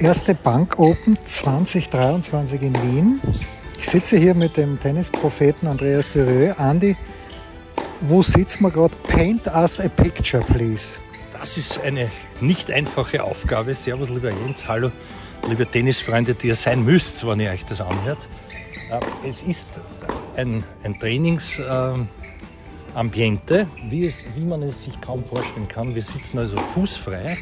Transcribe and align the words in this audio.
Erste 0.00 0.34
Bank 0.34 0.78
Open 0.80 1.16
2023 1.24 2.62
in 2.62 2.74
Wien. 2.82 3.20
Ich 3.78 3.88
sitze 3.88 4.18
hier 4.18 4.34
mit 4.34 4.56
dem 4.56 4.80
Tennispropheten 4.80 5.68
Andreas 5.68 6.10
Düreux. 6.10 6.58
Andi, 6.58 6.96
wo 8.00 8.20
sitzen 8.20 8.64
wir 8.64 8.70
gerade? 8.70 8.94
Paint 9.06 9.46
us 9.46 9.78
a 9.78 9.88
picture, 9.88 10.42
please. 10.42 10.94
Das 11.32 11.56
ist 11.56 11.80
eine 11.80 12.10
nicht 12.40 12.72
einfache 12.72 13.22
Aufgabe. 13.22 13.72
Servus, 13.72 14.10
lieber 14.10 14.30
Jens. 14.30 14.66
Hallo, 14.66 14.90
liebe 15.48 15.64
Tennisfreunde, 15.64 16.34
die 16.34 16.48
ihr 16.48 16.56
sein 16.56 16.84
müsst, 16.84 17.24
wenn 17.24 17.38
ihr 17.38 17.50
euch 17.50 17.64
das 17.64 17.80
anhört. 17.80 18.28
Äh, 18.90 18.98
es 19.28 19.42
ist 19.44 19.68
ein, 20.36 20.64
ein 20.82 20.98
Trainingsambiente, 20.98 22.08
wie, 23.88 24.12
wie 24.34 24.44
man 24.44 24.64
es 24.64 24.82
sich 24.84 25.00
kaum 25.00 25.22
vorstellen 25.24 25.68
kann. 25.68 25.94
Wir 25.94 26.02
sitzen 26.02 26.38
also 26.38 26.56
fußfrei 26.56 27.38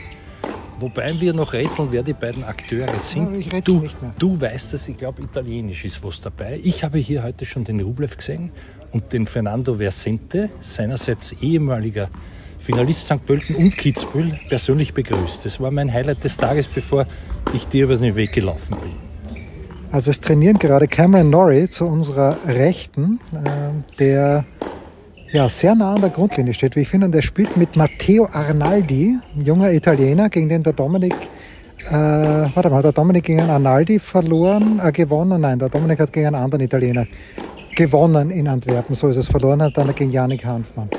Wobei 0.82 1.14
wir 1.20 1.32
noch 1.32 1.52
rätseln, 1.52 1.92
wer 1.92 2.02
die 2.02 2.12
beiden 2.12 2.42
Akteure 2.42 2.98
sind. 2.98 3.36
Du, 3.64 3.86
du 4.18 4.40
weißt 4.40 4.74
es, 4.74 4.88
ich 4.88 4.96
glaube, 4.96 5.22
italienisch 5.22 5.84
ist 5.84 6.02
was 6.02 6.20
dabei. 6.20 6.58
Ich 6.64 6.82
habe 6.82 6.98
hier 6.98 7.22
heute 7.22 7.46
schon 7.46 7.62
den 7.62 7.78
Rublev 7.78 8.16
gesehen 8.16 8.50
und 8.90 9.12
den 9.12 9.26
Fernando 9.26 9.74
Versente, 9.76 10.50
seinerseits 10.60 11.36
ehemaliger 11.40 12.10
Finalist 12.58 13.06
St. 13.06 13.24
Pölten 13.24 13.54
und 13.54 13.76
Kitzbühel, 13.76 14.36
persönlich 14.48 14.92
begrüßt. 14.92 15.44
Das 15.46 15.60
war 15.60 15.70
mein 15.70 15.92
Highlight 15.92 16.24
des 16.24 16.36
Tages, 16.36 16.66
bevor 16.66 17.06
ich 17.54 17.68
dir 17.68 17.84
über 17.84 17.96
den 17.96 18.16
Weg 18.16 18.32
gelaufen 18.32 18.76
bin. 18.82 19.36
Also 19.92 20.10
es 20.10 20.20
trainieren 20.20 20.58
gerade 20.58 20.88
Cameron 20.88 21.30
Norrie 21.30 21.68
zu 21.68 21.84
unserer 21.84 22.38
Rechten, 22.44 23.20
äh, 23.32 23.96
der 24.00 24.44
ja, 25.32 25.48
sehr 25.48 25.74
nah 25.74 25.94
an 25.94 26.00
der 26.02 26.10
Grundlinie 26.10 26.52
steht, 26.52 26.76
wie 26.76 26.80
ich 26.80 26.88
finde. 26.88 27.06
Und 27.06 27.14
er 27.14 27.22
spielt 27.22 27.56
mit 27.56 27.74
Matteo 27.74 28.28
Arnaldi, 28.32 29.18
junger 29.42 29.72
Italiener, 29.72 30.28
gegen 30.28 30.48
den 30.48 30.62
der 30.62 30.74
Dominik, 30.74 31.14
äh, 31.88 31.92
warte 31.92 32.68
mal, 32.68 32.82
der 32.82 32.92
Dominik 32.92 33.24
gegen 33.24 33.40
Arnaldi 33.40 33.98
verloren, 33.98 34.80
äh, 34.82 34.92
gewonnen. 34.92 35.40
Nein, 35.40 35.58
der 35.58 35.70
Dominik 35.70 36.00
hat 36.00 36.12
gegen 36.12 36.26
einen 36.26 36.36
anderen 36.36 36.62
Italiener 36.62 37.06
gewonnen 37.74 38.30
in 38.30 38.46
Antwerpen. 38.46 38.94
So 38.94 39.08
ist 39.08 39.16
es 39.16 39.28
verloren, 39.28 39.62
hat 39.62 39.76
dann 39.76 39.94
gegen 39.94 40.10
Janik 40.10 40.44
Hanfmann. 40.44 40.90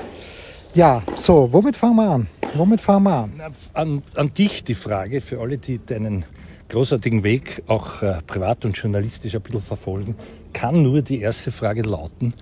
Ja, 0.73 1.03
so, 1.15 1.47
womit 1.51 1.75
fangen 1.75 1.97
wir 1.97 2.09
an? 2.09 2.27
Womit 2.55 2.81
fangen 2.81 3.03
wir 3.03 3.15
an? 3.15 3.31
An, 3.73 4.01
an 4.15 4.33
dich 4.33 4.63
die 4.63 4.73
Frage, 4.73 5.21
für 5.21 5.39
alle, 5.39 5.59
die 5.59 5.79
deinen 5.85 6.25
großartigen 6.69 7.23
Weg 7.23 7.61
auch 7.67 8.01
äh, 8.01 8.15
privat 8.25 8.65
und 8.65 8.75
journalistisch 8.75 9.35
ein 9.35 9.41
bisschen 9.41 9.61
verfolgen, 9.61 10.15
kann 10.53 10.81
nur 10.81 11.03
die 11.03 11.21
erste 11.21 11.51
Frage 11.51 11.83
lauten, 11.83 12.33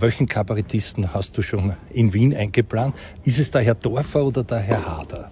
welchen 0.00 0.26
Kabarettisten 0.26 1.12
hast 1.12 1.36
du 1.36 1.42
schon 1.42 1.74
in 1.90 2.12
Wien 2.12 2.34
eingeplant? 2.34 2.94
Ist 3.24 3.38
es 3.38 3.50
der 3.50 3.62
Herr 3.62 3.74
Dorfer 3.74 4.24
oder 4.24 4.44
der 4.44 4.58
Herr 4.58 4.86
Hader? 4.86 5.30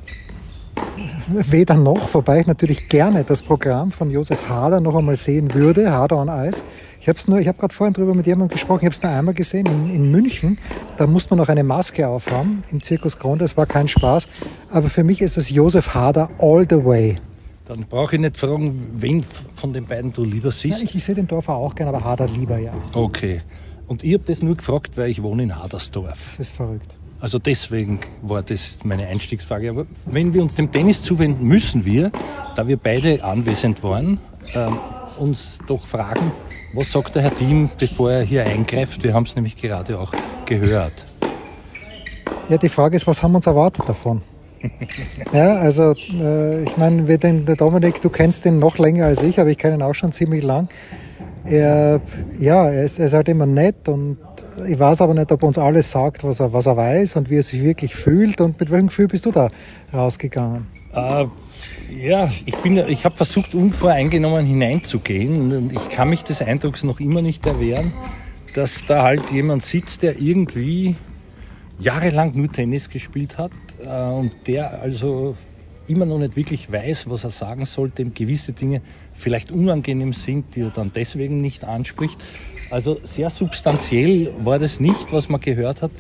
Weder 1.28 1.75
noch, 1.75 2.14
wobei 2.14 2.41
ich 2.41 2.47
natürlich 2.47 2.89
gerne 2.89 3.25
das 3.25 3.42
Programm 3.42 3.91
von 3.91 4.11
Josef 4.11 4.48
Hader 4.48 4.81
noch 4.81 4.94
einmal 4.94 5.17
sehen 5.17 5.53
würde, 5.55 5.91
Hader 5.91 6.19
on 6.19 6.28
Eis. 6.28 6.62
Ich 7.00 7.09
habe 7.09 7.19
nur, 7.28 7.39
ich 7.39 7.48
habe 7.48 7.59
gerade 7.59 7.75
vorhin 7.75 7.94
drüber 7.94 8.14
mit 8.14 8.27
jemandem 8.27 8.55
gesprochen, 8.55 8.81
ich 8.81 8.87
habe 8.87 8.94
es 8.94 9.03
nur 9.03 9.12
einmal 9.12 9.34
gesehen 9.34 9.67
in, 9.67 9.91
in, 9.91 10.11
München. 10.11 10.59
Da 10.97 11.06
musste 11.06 11.31
man 11.31 11.39
noch 11.39 11.48
eine 11.48 11.64
Maske 11.64 12.06
aufhaben 12.06 12.62
im 12.71 12.83
Zirkus 12.83 13.19
Grund. 13.19 13.43
Das 13.43 13.56
war 13.56 13.66
kein 13.66 13.88
Spaß. 13.88 14.28
Aber 14.71 14.88
für 14.88 15.04
mich 15.04 15.22
ist 15.22 15.37
es 15.37 15.50
Josef 15.50 15.94
Hader 15.94 16.31
all 16.38 16.66
the 16.69 16.84
way. 16.84 17.16
Dann 17.65 17.84
brauche 17.88 18.15
ich 18.15 18.21
nicht 18.21 18.37
fragen, 18.37 18.87
wen 18.97 19.25
von 19.54 19.72
den 19.72 19.87
beiden 19.87 20.12
du 20.12 20.25
lieber 20.25 20.53
siehst. 20.53 20.78
Ja, 20.81 20.84
ich, 20.84 20.94
ich 20.94 21.04
sehe 21.04 21.15
den 21.15 21.27
Dorfer 21.27 21.54
auch 21.54 21.75
gerne, 21.75 21.94
aber 21.94 22.04
Hader 22.04 22.28
lieber, 22.28 22.59
ja. 22.59 22.72
Okay. 22.94 23.43
Und 23.86 24.02
ich 24.02 24.14
habe 24.14 24.24
das 24.24 24.42
nur 24.42 24.56
gefragt, 24.56 24.97
weil 24.97 25.10
ich 25.10 25.22
wohne 25.22 25.44
in 25.44 25.56
Hadersdorf. 25.56 26.36
Das 26.36 26.48
ist 26.48 26.56
verrückt. 26.56 26.94
Also 27.20 27.38
deswegen 27.38 28.00
war 28.22 28.42
das 28.42 28.78
meine 28.84 29.06
Einstiegsfrage. 29.06 29.70
Aber 29.70 29.86
wenn 30.06 30.34
wir 30.34 30.42
uns 30.42 30.56
dem 30.56 30.70
Tennis 30.70 31.02
zuwenden, 31.02 31.47
müssen 31.47 31.84
wir, 31.84 32.10
da 32.56 32.66
wir 32.66 32.76
beide 32.76 33.22
anwesend 33.24 33.82
waren, 33.82 34.19
äh, 34.54 34.69
uns 35.19 35.58
doch 35.66 35.86
fragen, 35.86 36.32
was 36.74 36.92
sagt 36.92 37.14
der 37.14 37.22
Herr 37.22 37.34
Thiem, 37.34 37.70
bevor 37.78 38.10
er 38.10 38.22
hier 38.22 38.44
eingreift? 38.44 39.02
Wir 39.02 39.14
haben 39.14 39.22
es 39.24 39.34
nämlich 39.34 39.56
gerade 39.56 39.98
auch 39.98 40.12
gehört. 40.44 41.06
Ja, 42.48 42.58
die 42.58 42.68
Frage 42.68 42.97
ist, 42.97 43.06
was 43.06 43.22
haben 43.22 43.32
wir 43.32 43.36
uns 43.36 43.47
erwartet 43.47 43.88
davon? 43.88 44.20
ja, 45.32 45.54
also 45.54 45.94
äh, 46.12 46.64
ich 46.64 46.76
meine, 46.76 47.03
den 47.18 47.47
Dominik, 47.47 48.03
du 48.03 48.10
kennst 48.10 48.44
ihn 48.47 48.58
noch 48.58 48.78
länger 48.78 49.06
als 49.06 49.22
ich, 49.22 49.41
aber 49.41 49.50
ich 49.50 49.58
kenne 49.58 49.76
ihn 49.76 49.82
auch 49.82 49.94
schon 49.94 50.12
ziemlich 50.12 50.42
lang 50.42 50.68
er, 51.49 52.01
ja, 52.39 52.69
er 52.69 52.84
ist, 52.84 52.99
er 52.99 53.07
ist, 53.07 53.12
halt 53.12 53.29
immer 53.29 53.47
nett 53.47 53.89
und 53.89 54.19
ich 54.67 54.79
weiß 54.79 55.01
aber 55.01 55.15
nicht, 55.15 55.31
ob 55.33 55.43
er 55.43 55.49
uns 55.49 55.59
alles 55.59 55.91
sagt, 55.91 56.25
was 56.25 56.41
er, 56.41 56.53
was 56.53 56.67
er 56.67 56.77
weiß 56.77 57.17
und 57.17 57.31
wie 57.31 57.37
er 57.37 57.43
sich 57.43 57.62
wirklich 57.62 57.95
fühlt. 57.95 58.41
Und 58.41 58.59
mit 58.59 58.71
welchem 58.71 58.89
Gefühl 58.89 59.09
bist 59.09 59.27
du 59.27 59.31
da 59.31 59.51
rausgegangen? 59.93 60.67
Äh, 60.93 61.27
ja, 62.01 62.31
ich, 62.45 62.55
ich 62.65 63.05
habe 63.05 63.17
versucht, 63.17 63.55
unvoreingenommen 63.55 64.47
hineinzugehen 64.47 65.53
und 65.53 65.73
ich 65.73 65.89
kann 65.89 66.11
mich 66.11 66.25
des 66.25 66.43
Eindrucks 66.43 66.84
noch 66.84 67.01
immer 67.01 67.23
nicht 67.23 67.47
erwehren, 67.47 67.93
dass 68.55 68.84
da 68.87 69.03
halt 69.03 69.31
jemand 69.31 69.63
sitzt, 69.63 70.03
der 70.03 70.21
irgendwie 70.21 70.97
jahrelang 71.78 72.34
nur 72.34 72.51
Tennis 72.51 72.89
gespielt 72.89 73.39
hat 73.39 73.53
äh, 73.84 74.11
und 74.11 74.33
der 74.47 74.81
also 74.81 75.34
immer 75.88 76.06
noch 76.06 76.19
nicht 76.19 76.36
wirklich 76.36 76.70
weiß, 76.70 77.08
was 77.08 77.24
er 77.24 77.30
sagen 77.30 77.66
sollte, 77.66 78.02
ihm 78.02 78.14
gewisse 78.14 78.52
Dinge 78.52 78.82
vielleicht 79.12 79.50
unangenehm 79.50 80.12
sind, 80.12 80.54
die 80.54 80.62
er 80.62 80.70
dann 80.70 80.92
deswegen 80.94 81.41
nicht 81.41 81.64
anspricht. 81.64 82.19
Also 82.70 83.00
sehr 83.04 83.30
substanziell 83.30 84.32
war 84.42 84.58
das 84.58 84.80
nicht, 84.80 85.12
was 85.12 85.28
man 85.28 85.41
gehört 85.41 85.82
hat. 85.82 85.91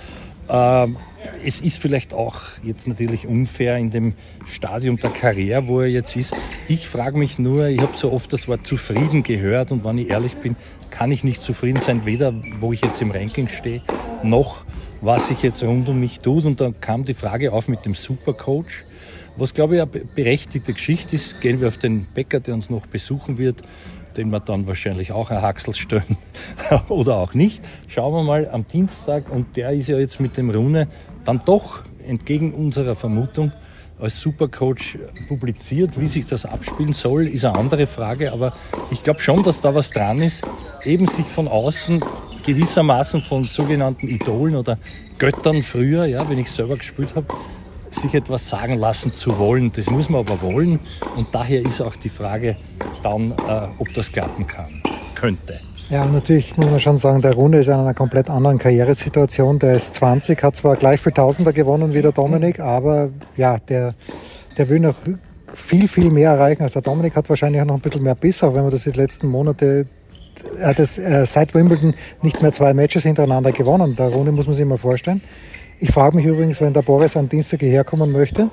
Ähm, 0.48 0.96
es 1.44 1.60
ist 1.60 1.78
vielleicht 1.78 2.14
auch 2.14 2.40
jetzt 2.62 2.86
natürlich 2.86 3.26
unfair 3.26 3.76
in 3.78 3.90
dem 3.90 4.14
Stadium 4.46 4.96
der 4.96 5.10
Karriere, 5.10 5.66
wo 5.66 5.80
er 5.80 5.88
jetzt 5.88 6.14
ist. 6.16 6.34
Ich 6.68 6.88
frage 6.88 7.18
mich 7.18 7.38
nur, 7.38 7.66
ich 7.66 7.80
habe 7.80 7.96
so 7.96 8.12
oft 8.12 8.32
das 8.32 8.46
Wort 8.46 8.66
zufrieden 8.66 9.22
gehört 9.22 9.72
und 9.72 9.84
wenn 9.84 9.98
ich 9.98 10.10
ehrlich 10.10 10.36
bin, 10.36 10.54
kann 10.90 11.10
ich 11.10 11.24
nicht 11.24 11.40
zufrieden 11.40 11.80
sein, 11.80 12.06
weder 12.06 12.32
wo 12.60 12.72
ich 12.72 12.80
jetzt 12.80 13.02
im 13.02 13.10
Ranking 13.10 13.48
stehe, 13.48 13.82
noch 14.22 14.64
was 15.00 15.28
sich 15.28 15.42
jetzt 15.42 15.62
rund 15.62 15.88
um 15.88 16.00
mich 16.00 16.20
tut. 16.20 16.44
Und 16.44 16.60
dann 16.60 16.80
kam 16.80 17.04
die 17.04 17.14
Frage 17.14 17.52
auf 17.52 17.68
mit 17.68 17.84
dem 17.84 17.94
Supercoach. 17.94 18.85
Was, 19.38 19.52
glaube 19.52 19.76
ich, 19.76 19.82
eine 19.82 19.90
berechtigte 19.90 20.72
Geschichte 20.72 21.14
ist, 21.14 21.42
gehen 21.42 21.60
wir 21.60 21.68
auf 21.68 21.76
den 21.76 22.06
Bäcker, 22.06 22.40
der 22.40 22.54
uns 22.54 22.70
noch 22.70 22.86
besuchen 22.86 23.36
wird, 23.36 23.62
den 24.16 24.30
wir 24.30 24.40
dann 24.40 24.66
wahrscheinlich 24.66 25.12
auch 25.12 25.30
ein 25.30 25.42
Haxel 25.42 25.74
stellen 25.74 26.16
oder 26.88 27.16
auch 27.16 27.34
nicht. 27.34 27.62
Schauen 27.86 28.14
wir 28.14 28.22
mal 28.22 28.48
am 28.48 28.64
Dienstag 28.66 29.30
und 29.30 29.56
der 29.56 29.72
ist 29.72 29.88
ja 29.88 29.98
jetzt 29.98 30.20
mit 30.20 30.38
dem 30.38 30.48
Rune 30.48 30.88
dann 31.24 31.42
doch 31.44 31.84
entgegen 32.08 32.54
unserer 32.54 32.94
Vermutung 32.94 33.52
als 33.98 34.18
Supercoach 34.20 34.98
publiziert. 35.28 36.00
Wie 36.00 36.08
sich 36.08 36.24
das 36.24 36.46
abspielen 36.46 36.94
soll, 36.94 37.26
ist 37.26 37.44
eine 37.44 37.58
andere 37.58 37.86
Frage, 37.86 38.32
aber 38.32 38.54
ich 38.90 39.02
glaube 39.02 39.20
schon, 39.20 39.42
dass 39.42 39.60
da 39.60 39.74
was 39.74 39.90
dran 39.90 40.22
ist, 40.22 40.44
eben 40.84 41.06
sich 41.06 41.26
von 41.26 41.46
außen 41.46 42.02
gewissermaßen 42.42 43.20
von 43.20 43.44
sogenannten 43.44 44.08
Idolen 44.08 44.56
oder 44.56 44.78
Göttern 45.18 45.62
früher, 45.62 46.06
ja, 46.06 46.26
wenn 46.28 46.38
ich 46.38 46.50
selber 46.50 46.76
gespielt 46.76 47.14
habe, 47.16 47.26
sich 47.96 48.14
etwas 48.14 48.48
sagen 48.48 48.74
lassen 48.78 49.12
zu 49.12 49.38
wollen. 49.38 49.72
Das 49.72 49.90
muss 49.90 50.08
man 50.08 50.20
aber 50.20 50.40
wollen. 50.42 50.78
Und 51.16 51.28
daher 51.32 51.60
ist 51.60 51.80
auch 51.80 51.96
die 51.96 52.08
Frage 52.08 52.56
dann, 53.02 53.32
äh, 53.32 53.68
ob 53.78 53.92
das 53.94 54.12
klappen 54.12 54.46
kann, 54.46 54.82
könnte. 55.14 55.60
Ja, 55.88 56.04
natürlich 56.04 56.56
muss 56.56 56.70
man 56.70 56.80
schon 56.80 56.98
sagen, 56.98 57.22
der 57.22 57.34
Rune 57.34 57.58
ist 57.58 57.68
in 57.68 57.74
einer 57.74 57.94
komplett 57.94 58.28
anderen 58.28 58.58
Karrieresituation. 58.58 59.58
Der 59.60 59.74
ist 59.74 59.94
20, 59.94 60.42
hat 60.42 60.56
zwar 60.56 60.76
gleich 60.76 61.00
viel 61.00 61.12
Tausender 61.12 61.52
gewonnen 61.52 61.94
wie 61.94 62.02
der 62.02 62.12
Dominik, 62.12 62.58
aber 62.58 63.10
ja, 63.36 63.58
der, 63.58 63.94
der 64.58 64.68
will 64.68 64.80
noch 64.80 64.96
viel, 65.54 65.86
viel 65.86 66.10
mehr 66.10 66.32
erreichen 66.32 66.62
als 66.62 66.72
der 66.72 66.82
Dominik, 66.82 67.14
hat 67.14 67.28
wahrscheinlich 67.28 67.62
auch 67.62 67.66
noch 67.66 67.76
ein 67.76 67.80
bisschen 67.80 68.02
mehr 68.02 68.16
Biss, 68.16 68.42
auch 68.42 68.54
wenn 68.54 68.62
man 68.62 68.72
das 68.72 68.82
die 68.82 68.90
letzten 68.90 69.28
Monate 69.28 69.86
er 70.58 70.68
hat 70.68 70.78
das, 70.78 70.98
äh, 70.98 71.24
seit 71.26 71.54
Wimbledon 71.54 71.94
nicht 72.22 72.42
mehr 72.42 72.52
zwei 72.52 72.74
Matches 72.74 73.04
hintereinander 73.04 73.52
gewonnen. 73.52 73.96
Der 73.96 74.08
Rune 74.08 74.32
muss 74.32 74.46
man 74.46 74.54
sich 74.54 74.64
mal 74.64 74.78
vorstellen. 74.78 75.22
Ich 75.78 75.90
frage 75.92 76.16
mich 76.16 76.24
übrigens, 76.24 76.60
wenn 76.60 76.72
der 76.72 76.82
Boris 76.82 77.16
am 77.16 77.28
Dienstag 77.28 77.60
hierher 77.60 77.84
kommen 77.84 78.10
möchte. 78.10 78.48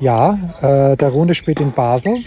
Ja, 0.00 0.38
äh, 0.60 0.96
der 0.96 1.08
Runde 1.08 1.34
spielt 1.34 1.60
in 1.60 1.72
Basel. 1.72 2.18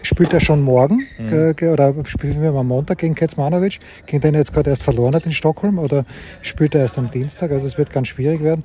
Spielt 0.00 0.32
er 0.32 0.40
schon 0.40 0.62
morgen 0.62 1.02
mhm. 1.18 1.54
oder 1.70 1.92
spielen 2.04 2.40
wir 2.40 2.54
am 2.54 2.68
Montag 2.68 2.98
gegen 2.98 3.16
Kecmanovic, 3.16 3.80
gegen 4.06 4.22
den 4.22 4.34
er 4.34 4.40
jetzt 4.40 4.54
gerade 4.54 4.70
erst 4.70 4.84
verloren 4.84 5.14
hat 5.14 5.26
in 5.26 5.32
Stockholm 5.32 5.78
oder 5.78 6.04
spielt 6.40 6.74
er 6.74 6.82
erst 6.82 6.98
am 6.98 7.10
Dienstag? 7.10 7.50
Also 7.50 7.66
es 7.66 7.76
wird 7.76 7.92
ganz 7.92 8.08
schwierig 8.08 8.42
werden. 8.42 8.62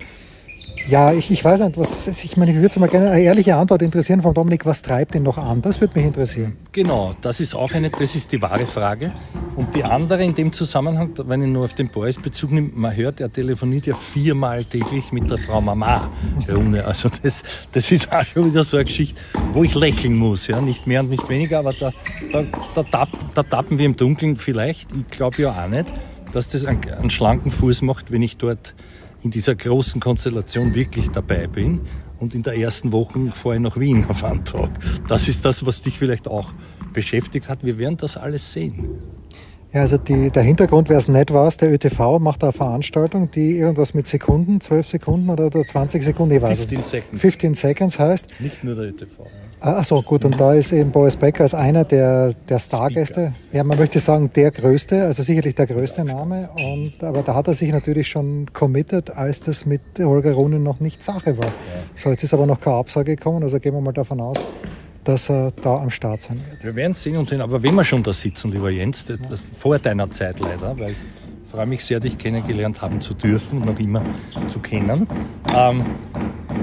Ja, 0.90 1.14
ich, 1.14 1.32
ich 1.32 1.44
weiß 1.46 1.62
nicht, 1.62 1.78
was, 1.78 2.08
ich 2.08 2.36
meine, 2.36 2.52
ich 2.52 2.58
würde 2.58 2.80
mal 2.82 2.90
gerne 2.90 3.10
eine 3.10 3.22
ehrliche 3.22 3.56
Antwort 3.56 3.82
interessieren 3.82 4.22
von 4.22 4.34
Dominik, 4.34 4.66
was 4.66 4.82
treibt 4.82 5.16
ihn 5.16 5.24
noch 5.24 5.38
an? 5.38 5.62
Das 5.62 5.80
würde 5.80 5.98
mich 5.98 6.06
interessieren. 6.06 6.58
Genau, 6.74 7.14
das 7.22 7.40
ist 7.40 7.56
auch 7.56 7.72
eine, 7.72 7.90
das 7.90 8.16
ist 8.16 8.34
die 8.34 8.42
wahre 8.42 8.66
Frage. 8.66 9.14
Und 9.56 9.74
die 9.76 9.84
andere 9.84 10.24
in 10.24 10.36
dem 10.36 10.52
Zusammenhang, 10.52 11.12
wenn 11.26 11.42
ich 11.42 11.48
nur 11.48 11.64
auf 11.66 11.74
den 11.74 11.88
Boris 11.88 12.20
Bezug 12.20 12.52
nehme, 12.52 12.70
man 12.74 12.94
hört, 12.96 13.22
er 13.22 13.32
telefoniert 13.32 13.86
ja 13.86 13.94
viermal 13.94 14.66
täglich 14.66 15.14
mit 15.14 15.30
der 15.30 15.38
Frau 15.38 15.62
Mama. 15.62 16.10
Also 16.86 17.10
das, 17.22 17.44
das 17.72 17.92
ist 17.92 18.12
auch 18.12 18.26
schon 18.26 18.52
wieder 18.52 18.64
so 18.64 18.76
eine 18.76 18.86
Geschichte, 18.86 19.22
wo 19.54 19.64
ich 19.64 19.76
lächeln 19.76 20.16
muss, 20.16 20.48
ja, 20.48 20.60
nicht 20.60 20.86
mehr 20.86 21.00
und 21.00 21.10
nicht 21.10 21.30
weniger, 21.30 21.60
aber 21.60 21.72
da, 21.74 21.94
da, 22.34 22.44
da, 22.76 22.84
tapp, 22.84 23.10
da 23.34 23.44
tappen 23.44 23.78
wir 23.78 23.86
im 23.86 23.96
Dunkeln 23.96 24.36
vielleicht, 24.36 24.90
ich 24.92 25.08
glaube 25.16 25.44
ja 25.44 25.52
auch 25.52 25.70
nicht, 25.70 25.86
dass 26.34 26.50
das 26.50 26.66
einen, 26.66 26.84
einen 26.90 27.10
schlanken 27.10 27.52
Fuß 27.52 27.84
macht, 27.84 28.12
wenn 28.12 28.22
ich 28.22 28.36
dort 28.36 28.74
in 29.24 29.32
dieser 29.32 29.56
großen 29.56 30.02
Konstellation 30.02 30.76
wirklich 30.76 31.10
dabei 31.10 31.48
bin. 31.48 31.82
Und 32.20 32.36
in 32.36 32.44
der 32.44 32.58
ersten 32.58 32.92
Woche 32.92 33.32
fahre 33.34 33.56
ich 33.56 33.62
nach 33.62 33.78
Wien 33.78 34.06
auf 34.08 34.24
Tag. 34.44 34.70
Das 35.08 35.28
ist 35.28 35.44
das, 35.46 35.66
was 35.66 35.82
dich 35.82 35.98
vielleicht 35.98 36.28
auch 36.28 36.54
beschäftigt 36.94 37.50
hat. 37.50 37.64
Wir 37.64 37.78
werden 37.78 37.98
das 37.98 38.18
alles 38.18 38.54
sehen. 38.54 39.00
Ja, 39.74 39.82
also 39.82 39.98
die, 39.98 40.30
der 40.30 40.44
Hintergrund, 40.44 40.90
wer 40.90 41.00
es 41.00 41.08
nicht 41.08 41.34
weiß, 41.34 41.58
der 41.58 41.74
ÖTV 41.74 42.20
macht 42.20 42.44
eine 42.44 42.54
Veranstaltung, 42.54 43.32
die 43.32 43.58
irgendwas 43.58 43.96
mit 43.96 44.06
Sekunden, 44.06 44.62
12 44.62 44.88
Sekunden 44.88 45.32
oder 45.32 45.50
20 45.50 46.04
Sekunden, 46.04 46.36
ich 46.36 46.42
weiß 46.44 46.60
15 46.60 46.84
Seconds. 46.84 47.22
15 47.22 47.54
Seconds 47.56 48.00
heißt. 48.00 48.28
Nicht 48.40 48.64
nur 48.64 48.76
der 48.76 48.90
ÖTV. 48.90 49.20
Ja. 49.20 49.26
Ah, 49.62 49.78
ach 49.80 49.86
so, 49.86 50.02
gut, 50.02 50.26
und 50.26 50.40
da 50.40 50.54
ist 50.54 50.74
eben 50.74 50.92
Boris 50.92 51.16
Becker 51.16 51.44
als 51.44 51.54
einer 51.54 51.86
der, 51.86 52.34
der 52.50 52.60
Stargäste. 52.60 53.34
Ja, 53.54 53.64
man 53.64 53.78
möchte 53.78 53.98
sagen, 54.00 54.30
der 54.36 54.52
größte, 54.52 55.06
also 55.06 55.24
sicherlich 55.24 55.56
der 55.56 55.68
größte 55.68 56.04
Name. 56.04 56.50
Und, 56.56 57.02
aber 57.02 57.24
da 57.24 57.34
hat 57.34 57.48
er 57.48 57.54
sich 57.54 57.72
natürlich 57.72 58.10
schon 58.10 58.48
committed, 58.54 59.10
als 59.16 59.40
das 59.40 59.66
mit 59.66 59.82
Holger 59.98 60.34
Rune 60.34 60.60
noch 60.60 60.82
nicht 60.82 61.02
Sache 61.02 61.38
war. 61.38 61.46
Ja. 61.46 61.52
So, 61.96 62.10
jetzt 62.10 62.24
ist 62.24 62.34
aber 62.34 62.46
noch 62.46 62.60
keine 62.60 62.76
Absage 62.76 63.16
gekommen, 63.16 63.42
also 63.42 63.58
gehen 63.60 63.74
wir 63.74 63.82
mal 63.82 63.94
davon 63.94 64.20
aus, 64.20 64.38
dass 65.04 65.30
er 65.30 65.52
da 65.52 65.78
am 65.78 65.90
Start 65.90 66.22
sein 66.22 66.40
wird. 66.50 66.64
Wir 66.64 66.76
werden 66.76 66.94
sehen 66.94 67.18
und 67.18 67.30
sehen, 67.30 67.42
aber 67.42 67.62
wenn 67.62 67.76
wir 67.76 67.84
schon 67.84 68.04
da 68.04 68.14
sitzen, 68.14 68.52
lieber 68.52 68.70
Jens, 68.70 69.06
das, 69.06 69.20
das 69.30 69.42
vor 69.56 69.80
deiner 69.80 70.10
Zeit 70.12 70.40
leider, 70.40 70.78
weil 70.80 70.92
ich 70.92 70.98
freue 71.52 71.66
mich 71.66 71.86
sehr, 71.86 72.00
dich 72.00 72.18
kennengelernt 72.18 72.82
haben 72.82 73.00
zu 73.00 73.14
dürfen 73.14 73.62
und 73.62 73.68
noch 73.68 73.80
immer 73.80 74.04
zu 74.48 74.60
kennen. 74.60 75.08
Ähm, 75.56 75.86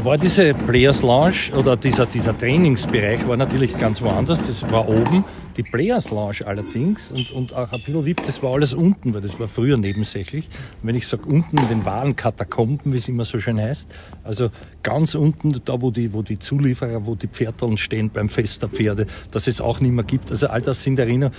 war 0.05 0.17
diese 0.17 0.55
Players 0.55 1.03
Lounge 1.03 1.55
oder 1.55 1.77
dieser, 1.77 2.07
dieser 2.07 2.37
Trainingsbereich 2.37 3.27
war 3.29 3.37
natürlich 3.37 3.77
ganz 3.77 4.01
woanders. 4.01 4.47
Das 4.47 4.63
war 4.71 4.89
oben. 4.89 5.25
Die 5.57 5.63
Players 5.63 6.11
Lounge 6.11 6.47
allerdings 6.47 7.11
und, 7.11 7.31
und 7.33 7.55
auch 7.55 7.71
ein 7.73 7.81
bisschen 7.81 8.07
VIP, 8.07 8.25
das 8.25 8.43
war 8.43 8.55
alles 8.55 8.73
unten, 8.73 9.13
weil 9.13 9.21
das 9.21 9.39
war 9.39 9.49
früher 9.49 9.77
nebensächlich. 9.77 10.47
Und 10.81 10.89
wenn 10.89 10.95
ich 10.95 11.07
sage 11.07 11.25
unten 11.25 11.59
in 11.59 11.69
den 11.69 11.85
wahren 11.85 12.17
Katakomben, 12.17 12.93
wie 12.93 12.97
es 12.97 13.09
immer 13.09 13.25
so 13.25 13.39
schön 13.39 13.61
heißt, 13.61 13.93
also 14.25 14.51
ganz 14.83 15.15
unten, 15.15 15.61
da 15.65 15.83
wo 15.83 15.91
die, 15.91 16.15
wo 16.15 16.23
die 16.23 16.39
Zulieferer, 16.39 17.05
wo 17.05 17.15
die 17.15 17.29
Pferdeln 17.29 17.77
stehen 17.77 18.11
beim 18.11 18.29
Fest 18.29 18.63
der 18.63 18.69
Pferde, 18.71 19.07
dass 19.33 19.49
es 19.49 19.61
auch 19.61 19.81
nicht 19.81 19.93
mehr 19.93 20.05
gibt. 20.05 20.31
Also 20.31 20.47
all 20.49 20.63
das 20.63 20.83
sind 20.83 20.99
Erinnerungen. 20.99 21.37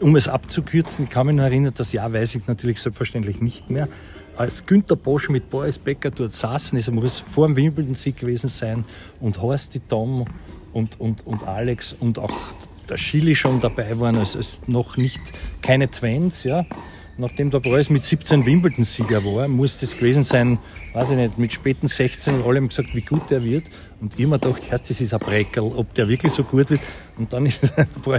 Um 0.00 0.16
es 0.16 0.28
abzukürzen, 0.28 1.04
ich 1.04 1.10
kann 1.10 1.28
mich 1.28 1.36
noch 1.36 1.44
erinnern, 1.44 1.72
das 1.74 1.92
Jahr 1.92 2.12
weiß 2.12 2.34
ich 2.34 2.46
natürlich 2.46 2.80
selbstverständlich 2.82 3.40
nicht 3.40 3.70
mehr 3.70 3.88
als 4.36 4.64
Günter 4.66 4.96
Bosch 4.96 5.28
mit 5.28 5.50
Boris 5.50 5.78
Becker 5.78 6.10
dort 6.10 6.32
saßen, 6.32 6.78
es 6.78 6.90
muss 6.90 7.20
vor 7.20 7.46
dem 7.46 7.56
Wimbledon-Sieg 7.56 8.16
gewesen 8.16 8.48
sein 8.48 8.84
und 9.20 9.40
Horst, 9.40 9.74
die 9.74 9.80
Tom 9.80 10.26
und, 10.72 10.98
und, 11.00 11.26
und 11.26 11.46
Alex 11.46 11.94
und 11.98 12.18
auch 12.18 12.32
der 12.88 12.96
Chili 12.96 13.36
schon 13.36 13.60
dabei 13.60 13.98
waren, 14.00 14.16
also 14.16 14.38
es 14.38 14.54
ist 14.54 14.68
noch 14.68 14.96
nicht 14.96 15.20
keine 15.60 15.90
Twins, 15.90 16.44
ja. 16.44 16.64
Nachdem 17.18 17.50
der 17.50 17.60
Boris 17.60 17.90
mit 17.90 18.02
17 18.02 18.46
Wimbledon-Sieger 18.46 19.22
war, 19.24 19.46
muss 19.46 19.78
das 19.80 19.96
gewesen 19.96 20.22
sein, 20.22 20.58
weiß 20.94 21.10
ich 21.10 21.16
nicht, 21.16 21.38
mit 21.38 21.52
späten 21.52 21.86
16 21.86 22.36
und 22.36 22.46
alle 22.46 22.56
haben 22.56 22.68
gesagt, 22.68 22.94
wie 22.94 23.02
gut 23.02 23.30
der 23.30 23.44
wird. 23.44 23.64
Und 24.02 24.18
ich 24.18 24.26
mir 24.26 24.36
gedacht, 24.36 24.62
Herz, 24.68 24.88
das 24.88 25.00
ist 25.00 25.14
ein 25.14 25.20
Breckerl, 25.20 25.70
ob 25.76 25.94
der 25.94 26.08
wirklich 26.08 26.32
so 26.32 26.42
gut 26.42 26.70
wird. 26.70 26.80
Und 27.16 27.32
dann 27.32 27.46
ist, 27.46 27.72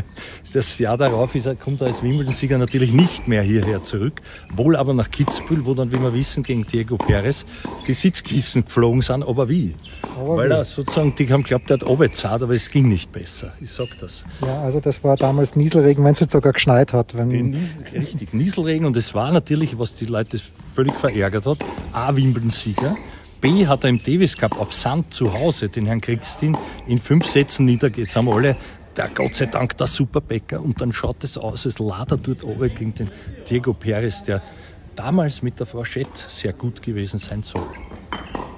das 0.54 0.80
Jahr 0.80 0.96
darauf 0.96 1.36
ist 1.36 1.46
er, 1.46 1.56
kommt 1.56 1.82
er 1.82 1.88
als 1.88 2.02
Wimbledon-Sieger 2.02 2.58
natürlich 2.58 2.94
nicht 2.94 3.28
mehr 3.28 3.42
hierher 3.42 3.84
zurück. 3.84 4.22
Wohl 4.56 4.78
aber 4.78 4.94
nach 4.94 5.12
Kitzbühel, 5.12 5.66
wo 5.66 5.74
dann, 5.74 5.92
wie 5.92 6.00
wir 6.00 6.14
wissen, 6.14 6.42
gegen 6.42 6.66
Diego 6.66 6.96
Perez 6.96 7.46
die 7.86 7.92
Sitzkissen 7.92 8.64
geflogen 8.64 9.02
sind. 9.02 9.24
Aber 9.24 9.50
wie? 9.50 9.76
Aber 10.18 10.38
Weil 10.38 10.50
wie? 10.52 10.54
er 10.54 10.64
sozusagen, 10.64 11.14
die 11.16 11.30
haben 11.30 11.44
geglaubt, 11.44 11.70
er 11.70 11.74
hat 11.74 11.86
runtergezahlt, 11.86 12.44
aber 12.44 12.54
es 12.54 12.70
ging 12.70 12.88
nicht 12.88 13.12
besser. 13.12 13.52
Ich 13.60 13.72
sag 13.72 13.90
das. 14.00 14.24
Ja, 14.42 14.62
also 14.62 14.80
das 14.80 15.04
war 15.04 15.18
damals 15.18 15.58
Nieselregen, 15.58 16.06
wenn 16.06 16.14
es 16.14 16.22
jetzt 16.22 16.32
sogar 16.32 16.54
geschneit 16.54 16.94
hat. 16.94 17.18
Wenn 17.18 17.28
Niesel, 17.28 17.84
richtig, 17.94 18.34
Nieselregen. 18.34 18.86
Und 18.86 18.96
es 18.96 19.14
war 19.14 19.34
natürlich, 19.34 19.78
was 19.78 19.98
die 19.98 20.06
Leute 20.06 20.40
völlig 20.74 20.94
verärgert 20.94 21.46
hat, 21.46 21.58
A, 21.92 22.16
Wimbledon-Sieger. 22.16 22.96
B 23.44 23.68
hat 23.68 23.84
er 23.84 23.90
im 23.90 24.01
Davis 24.01 24.38
Cup 24.38 24.57
auf 24.57 24.72
Sand 24.72 25.13
zu 25.13 25.34
Hause 25.34 25.68
den 25.68 25.86
Herrn 25.86 26.00
Kriegstin 26.00 26.57
in 26.88 26.98
fünf 26.98 27.25
Sätzen 27.25 27.66
niedergeht. 27.66 28.06
Jetzt 28.06 28.16
haben 28.16 28.30
alle, 28.30 28.56
der 28.95 29.10
Gott 29.10 29.36
sei 29.36 29.48
Dank 29.48 29.75
der 29.78 29.88
Superbäcker. 29.88 30.62
Und 30.62 30.80
dann 30.80 30.94
schaut 30.94 31.25
es 31.25 31.38
aus, 31.38 31.66
als 31.66 31.78
ladert 31.78 32.25
dort 32.25 32.45
oben 32.45 32.74
gegen 32.74 32.95
den 32.95 33.12
Diego 33.50 33.74
Perez, 33.74 34.24
der 34.24 34.42
damals 34.95 35.42
mit 35.42 35.60
der 35.60 35.66
Frau 35.66 35.84
Schett 35.84 36.07
sehr 36.30 36.54
gut 36.54 36.81
gewesen 36.81 37.19
sein 37.19 37.44
soll. 37.44 37.68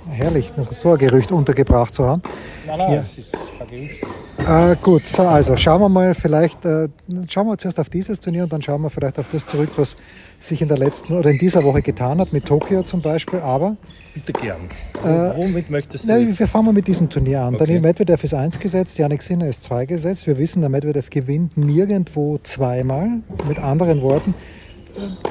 Herrlich, 0.10 0.56
noch 0.56 0.72
so 0.72 0.92
ein 0.92 0.98
Gerücht 0.98 1.32
untergebracht 1.32 1.94
zu 1.94 2.06
haben. 2.08 2.22
Nein, 2.66 2.78
nein, 2.78 2.94
ja. 2.94 3.00
es 3.02 3.18
ist 3.18 3.32
kein 3.58 3.68
Gerücht. 3.68 4.04
Äh, 4.48 4.76
gut, 4.82 5.08
so, 5.08 5.24
also 5.24 5.58
schauen 5.58 5.82
wir 5.82 5.90
mal 5.90 6.14
vielleicht, 6.14 6.66
äh, 6.66 6.88
schauen 7.28 7.48
wir 7.48 7.58
zuerst 7.58 7.80
auf 7.80 7.90
dieses 7.90 8.20
Turnier 8.20 8.44
und 8.44 8.54
dann 8.54 8.62
schauen 8.62 8.82
wir 8.82 8.90
vielleicht 8.90 9.18
auf 9.18 9.28
das 9.32 9.46
zurück, 9.46 9.70
was 9.78 9.96
sich 10.40 10.62
in 10.62 10.68
der 10.68 10.78
letzten 10.78 11.14
oder 11.14 11.32
in 11.32 11.40
dieser 11.40 11.64
Woche 11.64 11.82
getan 11.82 12.20
hat, 12.20 12.32
mit 12.32 12.46
Tokio 12.46 12.84
zum 12.84 13.02
Beispiel, 13.02 13.40
aber... 13.40 13.76
Bitte 14.14 14.34
gern. 14.34 14.68
Äh, 15.04 15.36
Womit 15.36 15.70
möchtest 15.72 16.04
du? 16.04 16.10
Na, 16.10 16.20
wir 16.20 16.48
fangen 16.48 16.66
mal 16.66 16.74
mit 16.74 16.88
diesem 16.88 17.10
Turnier 17.10 17.42
an. 17.42 17.56
Okay. 17.56 17.66
Daniel 17.66 17.82
Medvedev 17.82 18.24
ist 18.24 18.34
1 18.34 18.60
gesetzt, 18.60 18.98
Janik 19.00 19.24
Sinner 19.24 19.48
ist 19.48 19.64
2 19.64 19.86
gesetzt. 19.86 20.28
Wir 20.28 20.38
wissen, 20.38 20.62
der 20.62 20.70
Medvedev 20.70 21.10
gewinnt 21.10 21.58
nirgendwo 21.58 22.38
zweimal. 22.44 23.08
Mit 23.48 23.58
anderen 23.58 24.02
Worten, 24.02 24.36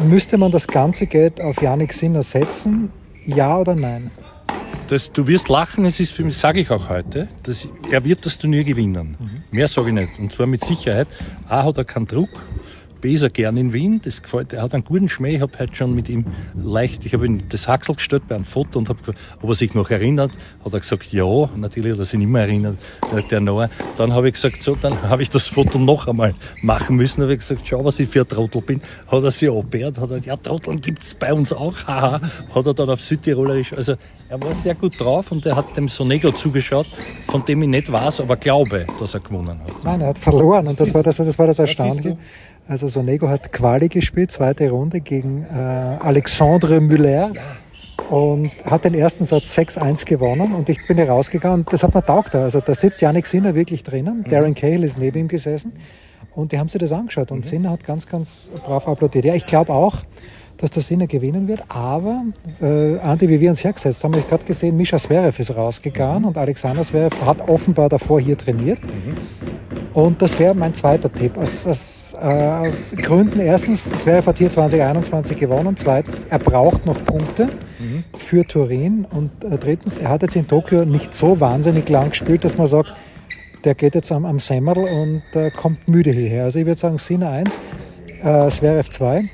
müsste 0.03 0.39
man 0.39 0.51
das 0.51 0.67
ganze 0.67 1.07
Geld 1.07 1.41
auf 1.41 1.63
Janik 1.63 1.93
Sinner 1.93 2.23
setzen? 2.23 2.91
Ja 3.27 3.59
oder 3.59 3.75
nein? 3.75 4.11
Das, 4.89 5.13
du 5.13 5.27
wirst 5.27 5.49
lachen, 5.49 5.85
es 5.85 6.01
ist 6.01 6.13
für 6.13 6.25
mich, 6.25 6.37
sage 6.37 6.61
ich 6.61 6.71
auch 6.71 6.89
heute, 6.89 7.29
dass 7.43 7.69
er 7.91 8.05
wird 8.05 8.25
das 8.27 8.39
Turnier 8.39 8.65
gewinnen. 8.65 9.17
Mhm. 9.19 9.43
Mehr 9.51 9.69
sage 9.69 9.89
ich 9.89 9.95
nicht. 9.95 10.19
Und 10.19 10.33
zwar 10.33 10.47
mit 10.47 10.65
Sicherheit. 10.65 11.09
A 11.49 11.65
hat 11.65 11.79
er 11.79 11.85
keinen 11.85 12.07
Druck. 12.07 12.31
B 13.05 13.13
ist 13.13 13.23
er 13.23 13.29
gern 13.29 13.59
in 13.59 13.75
Wien. 13.75 14.01
Das 14.03 14.23
gefällt, 14.23 14.55
er 14.55 14.63
hat 14.63 14.73
einen 14.73 14.83
guten 14.83 15.11
Schmäh. 15.11 15.35
Ich 15.35 15.43
habe 15.43 15.53
heute 15.59 15.75
schon 15.75 15.95
mit 15.95 16.09
ihm 16.09 16.25
leicht, 16.55 17.05
ich 17.05 17.13
habe 17.13 17.27
ihm 17.27 17.47
das 17.51 17.69
Haxel 17.69 17.97
gestellt 17.97 18.23
bei 18.29 18.35
einem 18.35 18.47
Foto 18.47 18.79
und 18.79 18.89
habe 18.89 18.99
ob 19.43 19.49
er 19.51 19.55
sich 19.55 19.75
noch 19.75 19.91
erinnert. 19.91 20.31
Hat 20.65 20.73
er 20.73 20.81
gesagt, 20.81 21.13
ja, 21.13 21.51
natürlich 21.55 21.93
hat 21.93 21.99
er 21.99 22.07
sich 22.07 22.19
nicht 22.19 22.31
mehr 22.31 22.45
erinnert, 22.45 22.79
der 23.31 23.41
Noah. 23.41 23.69
Dann 23.99 24.15
habe 24.15 24.29
ich 24.29 24.35
gesagt, 24.37 24.57
so, 24.63 24.75
dann 24.75 25.03
habe 25.03 25.23
ich 25.23 25.29
das 25.29 25.49
Foto 25.49 25.79
noch 25.79 26.09
einmal 26.09 26.35
machen 26.63 26.97
müssen. 26.97 27.21
Habe 27.21 27.35
ich 27.35 27.41
gesagt, 27.41 27.61
schau, 27.65 27.85
was 27.85 28.01
ich 28.01 28.09
für 28.09 28.23
ein 28.23 28.29
Trottel 28.29 28.63
bin. 28.63 28.81
Hat 29.07 29.23
er 29.23 29.31
sich 29.31 29.51
abgehört, 29.51 29.99
hat 29.99 30.11
er, 30.11 30.21
ja, 30.21 30.37
Trotteln 30.39 30.81
gibt's 30.81 31.15
bei 31.15 31.31
uns 31.31 31.53
auch, 31.53 31.77
haha. 31.87 32.23
Hat 32.55 32.67
er 32.67 32.73
dann 32.73 32.89
auf 32.89 33.03
Südtirolerisch, 33.03 33.75
also 33.75 33.97
er 34.31 34.43
war 34.43 34.55
sehr 34.63 34.75
gut 34.75 34.99
drauf 34.99 35.31
und 35.31 35.45
er 35.45 35.57
hat 35.57 35.77
dem 35.77 35.89
Sonego 35.89 36.33
zugeschaut, 36.33 36.87
von 37.29 37.45
dem 37.45 37.63
ich 37.65 37.69
nicht 37.69 37.93
weiß, 37.93 38.21
aber 38.21 38.37
glaube, 38.37 38.87
dass 38.99 39.13
er 39.13 39.21
gewonnen 39.21 39.61
hat. 39.61 39.85
Nein, 39.85 40.01
er 40.01 40.09
hat 40.09 40.19
verloren 40.19 40.67
und 40.67 40.81
das 40.81 40.95
war 40.95 41.03
das, 41.03 41.19
das, 41.19 41.39
war 41.39 41.47
das 41.47 41.59
Erstaunliche. 41.59 42.17
Also 42.67 42.89
Sonego 42.89 43.29
hat 43.29 43.53
Quali 43.53 43.89
gespielt, 43.89 44.31
zweite 44.31 44.71
Runde 44.71 45.01
gegen 45.01 45.45
äh, 45.45 45.59
Alexandre 45.59 46.81
Müller 46.81 47.33
und 48.09 48.51
hat 48.65 48.85
den 48.87 48.95
ersten 48.95 49.25
Satz 49.27 49.57
6-1 49.59 50.07
gewonnen 50.07 50.55
und 50.55 50.71
ich 50.71 50.87
bin 50.87 50.97
hier 50.97 51.11
rausgegangen 51.11 51.61
und 51.61 51.73
das 51.73 51.83
hat 51.83 51.95
mir 51.95 52.05
taugt. 52.05 52.35
Also 52.35 52.61
da 52.61 52.75
sitzt 52.75 53.03
Yannick 53.03 53.27
Sinner 53.27 53.55
wirklich 53.55 53.83
drinnen, 53.83 54.21
mhm. 54.21 54.31
Darren 54.31 54.55
Cahill 54.55 54.83
ist 54.83 54.99
neben 54.99 55.19
ihm 55.19 55.29
gesessen 55.29 55.73
und 56.35 56.53
die 56.53 56.59
haben 56.59 56.69
sich 56.69 56.81
das 56.81 56.93
angeschaut 56.93 57.31
und 57.31 57.41
mhm. 57.41 57.49
Sinner 57.49 57.71
hat 57.71 57.85
ganz, 57.85 58.07
ganz 58.07 58.51
brav 58.65 58.89
applaudiert. 58.89 59.27
Ja, 59.27 59.35
ich 59.35 59.45
glaube 59.45 59.73
auch, 59.73 60.03
dass 60.65 60.71
der 60.71 60.83
Sinner 60.83 61.07
gewinnen 61.07 61.47
wird. 61.47 61.61
Aber, 61.69 62.25
äh, 62.63 62.99
Andi, 63.01 63.29
wie 63.29 63.39
wir 63.39 63.51
uns 63.51 63.63
hergesetzt 63.63 64.03
haben, 64.03 64.13
habe 64.13 64.21
ich 64.21 64.29
gerade 64.29 64.45
gesehen, 64.45 64.79
Mischa 64.79 64.97
Zverev 64.97 65.39
ist 65.39 65.55
rausgegangen 65.55 66.23
mhm. 66.23 66.29
und 66.29 66.39
Alexander 66.39 66.83
Zverev 66.83 67.15
hat 67.23 67.47
offenbar 67.47 67.91
davor 67.91 68.19
hier 68.19 68.39
trainiert. 68.39 68.83
Mhm. 68.83 69.93
Und 69.93 70.23
das 70.23 70.39
wäre 70.39 70.55
mein 70.55 70.73
zweiter 70.73 71.13
Tipp. 71.13 71.37
Aus, 71.37 71.67
aus, 71.67 72.17
äh, 72.19 72.97
Gründen, 72.97 73.41
erstens, 73.41 73.93
Zverev 73.93 74.27
hat 74.27 74.39
hier 74.39 74.49
2021 74.49 75.37
gewonnen. 75.37 75.77
Zweitens, 75.77 76.25
er 76.31 76.39
braucht 76.39 76.87
noch 76.87 77.05
Punkte 77.05 77.49
mhm. 77.79 78.05
für 78.17 78.43
Turin. 78.45 79.05
Und 79.05 79.45
äh, 79.45 79.59
drittens, 79.59 79.99
er 79.99 80.09
hat 80.09 80.23
jetzt 80.23 80.35
in 80.35 80.49
Tokio 80.49 80.87
nicht 80.87 81.13
so 81.13 81.41
wahnsinnig 81.41 81.87
lang 81.91 82.09
gespielt, 82.09 82.43
dass 82.43 82.57
man 82.57 82.69
sagt, 82.69 82.91
der 83.65 83.75
geht 83.75 83.95
jetzt 83.95 84.11
am, 84.11 84.25
am 84.25 84.39
Semmerl 84.39 84.79
und 84.79 85.23
äh, 85.35 85.51
kommt 85.51 85.87
müde 85.89 86.11
hierher. 86.11 86.45
Also 86.45 86.59
ich 86.59 86.65
würde 86.65 86.81
sagen, 86.81 86.97
Sinner 86.97 87.29
1, 87.29 87.59
äh, 88.23 88.49
Zverev 88.49 88.89
2. 88.89 89.29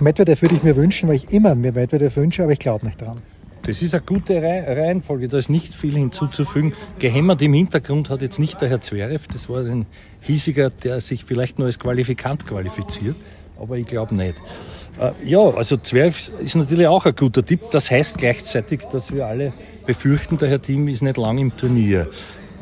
Medvedev 0.00 0.42
würde 0.42 0.56
ich 0.56 0.62
mir 0.62 0.76
wünschen, 0.76 1.08
weil 1.08 1.16
ich 1.16 1.32
immer 1.32 1.54
mir 1.54 1.72
Medvedev 1.72 2.16
wünsche, 2.16 2.42
aber 2.42 2.52
ich 2.52 2.58
glaube 2.58 2.86
nicht 2.86 3.00
daran. 3.00 3.22
Das 3.62 3.80
ist 3.80 3.94
eine 3.94 4.02
gute 4.02 4.42
Reihenfolge, 4.42 5.28
da 5.28 5.38
ist 5.38 5.48
nicht 5.48 5.74
viel 5.74 5.94
hinzuzufügen. 5.94 6.74
Gehämmert 6.98 7.40
im 7.40 7.54
Hintergrund 7.54 8.10
hat 8.10 8.20
jetzt 8.20 8.38
nicht 8.38 8.60
der 8.60 8.68
Herr 8.68 8.82
Zverev, 8.82 9.26
das 9.32 9.48
war 9.48 9.64
ein 9.64 9.86
hiesiger, 10.20 10.68
der 10.70 11.00
sich 11.00 11.24
vielleicht 11.24 11.58
nur 11.58 11.66
als 11.66 11.78
Qualifikant 11.78 12.46
qualifiziert. 12.46 13.16
aber 13.58 13.78
ich 13.78 13.86
glaube 13.86 14.14
nicht. 14.14 14.34
Äh, 14.98 15.12
ja, 15.24 15.40
also 15.40 15.76
12 15.76 16.40
ist 16.40 16.56
natürlich 16.56 16.86
auch 16.86 17.06
ein 17.06 17.14
guter 17.14 17.44
Tipp. 17.44 17.70
Das 17.70 17.90
heißt 17.90 18.18
gleichzeitig, 18.18 18.82
dass 18.92 19.12
wir 19.12 19.26
alle 19.26 19.52
befürchten, 19.86 20.36
der 20.36 20.48
Herr 20.48 20.62
Team 20.62 20.88
ist 20.88 21.02
nicht 21.02 21.16
lang 21.16 21.38
im 21.38 21.56
Turnier. 21.56 22.08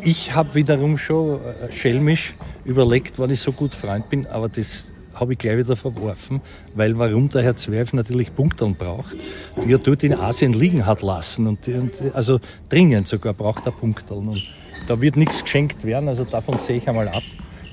Ich 0.03 0.35
habe 0.35 0.55
wiederum 0.55 0.99
schon 0.99 1.41
äh, 1.41 1.73
schelmisch 1.73 2.35
überlegt, 2.65 3.19
wann 3.19 3.31
ich 3.31 3.41
so 3.41 3.53
gut 3.53 3.75
Freund 3.75 4.09
bin, 4.09 4.27
aber 4.27 4.49
das 4.49 4.92
habe 5.14 5.33
ich 5.33 5.38
gleich 5.38 5.59
wieder 5.59 5.76
verworfen, 5.76 6.40
weil 6.75 6.99
warum 6.99 7.28
der 7.28 7.42
Herr 7.42 7.57
Zwerf 7.57 7.92
natürlich 7.92 8.35
Punkteln 8.35 8.75
braucht, 8.75 9.16
die 9.64 9.73
er 9.73 9.78
dort 9.78 10.02
in 10.02 10.14
Asien 10.14 10.52
liegen 10.52 10.87
hat 10.87 11.02
lassen 11.02 11.47
und, 11.47 11.69
und 11.69 12.14
also 12.14 12.40
dringend 12.69 13.09
sogar 13.09 13.35
braucht 13.35 13.66
er 13.66 13.73
Punkteln 13.73 14.28
und 14.28 14.42
da 14.87 15.00
wird 15.00 15.16
nichts 15.16 15.42
geschenkt 15.42 15.85
werden, 15.85 16.09
also 16.09 16.25
davon 16.25 16.59
sehe 16.59 16.76
ich 16.76 16.88
einmal 16.88 17.09
ab. 17.09 17.23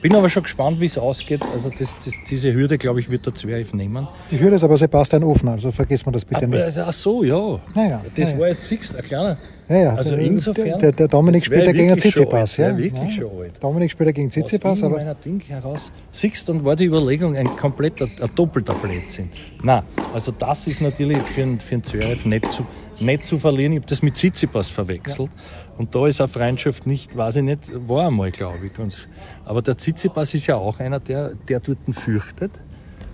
Bin 0.02 0.16
aber 0.16 0.30
schon 0.30 0.44
gespannt, 0.44 0.80
wie 0.80 0.86
es 0.86 0.98
ausgeht. 0.98 1.42
Also 1.52 1.70
das, 1.70 1.98
das, 2.06 2.14
diese 2.30 2.54
Hürde, 2.54 2.78
glaube 2.78 3.02
ich, 3.02 3.10
wird 3.10 3.26
der 3.26 3.34
Zwerg 3.34 3.74
nehmen. 3.74 4.08
Die 4.32 4.40
Hürde 4.40 4.56
ist 4.56 4.64
aber 4.64 4.78
Sebastian 4.78 5.24
Ofner, 5.24 5.54
also 5.54 5.72
vergisst 5.72 6.06
man 6.06 6.14
das 6.14 6.24
bitte 6.24 6.44
aber, 6.44 6.48
nicht. 6.48 6.64
Also, 6.64 6.82
ach 6.84 6.94
so, 6.94 7.24
ja. 7.24 7.60
Naja, 7.76 8.02
das 8.16 8.30
naja. 8.30 8.40
war 8.40 8.48
jetzt 8.48 8.66
Sixth, 8.66 8.96
ein 8.96 9.04
kleiner. 9.04 9.38
Ja, 9.70 9.78
ja. 9.78 9.94
Also 9.94 10.16
der, 10.16 10.26
insofern. 10.26 10.80
Der, 10.80 10.92
der 10.92 11.08
Dominik 11.08 11.46
spielt 11.46 11.66
ja 11.68 11.72
gegen 11.72 11.96
Tsitsipas. 11.96 12.58
Ja, 12.58 12.70
Ja? 12.70 12.78
wirklich 12.78 13.16
ja. 13.16 13.22
schon 13.22 13.40
alt. 13.40 13.54
Dominik 13.60 13.92
spielt 13.92 14.08
ja 14.08 14.14
gegen 14.14 14.32
Tsitsipas, 14.32 14.82
aber 14.82 14.96
meiner 14.96 15.14
Ding 15.14 15.40
heraus. 15.48 15.92
Siehst 16.12 16.50
dann 16.50 16.66
war 16.66 16.76
die 16.76 16.86
Überlegung 16.86 17.38
ein 17.38 17.46
kompletter, 17.56 18.06
ein 18.06 18.30
doppelter 18.34 18.74
Blödsinn. 18.74 19.30
Nein, 19.62 19.84
also 20.12 20.32
das 20.32 20.66
ist 20.66 20.82
natürlich 20.82 21.20
für 21.20 21.44
einen, 21.44 21.60
für 21.60 21.76
einen 21.76 21.84
Zverev 21.84 22.28
nicht 22.28 22.50
zu, 22.50 22.66
nicht 23.00 23.26
zu 23.26 23.38
verlieren. 23.38 23.74
Ich 23.74 23.80
habe 23.80 23.88
das 23.88 24.02
mit 24.02 24.16
Tsitsipas 24.16 24.70
verwechselt. 24.70 25.30
Und 25.78 25.94
da 25.94 26.08
ist 26.08 26.20
eine 26.20 26.28
Freundschaft 26.28 26.88
nicht, 26.88 27.16
weiß 27.16 27.38
ich 27.38 27.44
nicht, 27.44 27.62
war 27.88 28.08
einmal, 28.08 28.32
glaube 28.32 28.66
ich. 28.66 28.80
Und, 28.80 29.08
aber 29.46 29.62
der 29.62 29.78
Tsitsipas 29.78 30.34
ist 30.34 30.48
ja 30.48 30.56
auch 30.56 30.80
einer, 30.80 31.00
der, 31.00 31.36
der 31.48 31.60
dort 31.60 31.78
fürchtet 31.92 32.52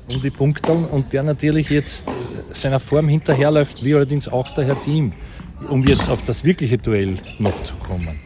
um 0.08 0.22
die 0.22 0.30
Punkte 0.30 0.72
und 0.72 1.14
der 1.14 1.24
natürlich 1.24 1.70
jetzt 1.70 2.10
seiner 2.52 2.80
Form 2.80 3.08
hinterherläuft, 3.08 3.84
wie 3.84 3.96
allerdings 3.96 4.28
auch 4.28 4.48
der 4.54 4.66
Herr 4.66 4.82
Team, 4.84 5.14
um 5.70 5.84
jetzt 5.86 6.10
auf 6.10 6.22
das 6.24 6.44
wirkliche 6.44 6.78
Duell 6.78 7.16
noch 7.40 7.64
zu 7.64 7.76
kommen. 7.78 8.20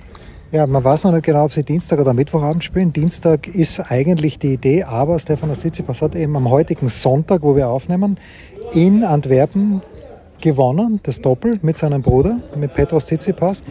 ja, 0.51 0.65
man 0.67 0.83
weiß 0.83 1.03
noch 1.05 1.11
nicht 1.11 1.25
genau, 1.25 1.45
ob 1.45 1.51
sie 1.51 1.63
Dienstag 1.63 1.99
oder 1.99 2.13
Mittwochabend 2.13 2.63
spielen. 2.63 2.91
Dienstag 2.93 3.47
ist 3.47 3.79
eigentlich 3.91 4.39
die 4.39 4.53
Idee, 4.53 4.83
aber 4.83 5.19
Stefano 5.19 5.53
Tsitsipas 5.53 6.01
hat 6.01 6.15
eben 6.15 6.35
am 6.35 6.49
heutigen 6.49 6.87
Sonntag, 6.89 7.41
wo 7.43 7.55
wir 7.55 7.69
aufnehmen, 7.69 8.17
in 8.73 9.03
Antwerpen 9.03 9.81
gewonnen, 10.41 10.99
das 11.03 11.21
Doppel 11.21 11.59
mit 11.61 11.77
seinem 11.77 12.01
Bruder, 12.01 12.39
mit 12.55 12.73
Petros 12.73 13.05
Tsitsipas. 13.07 13.63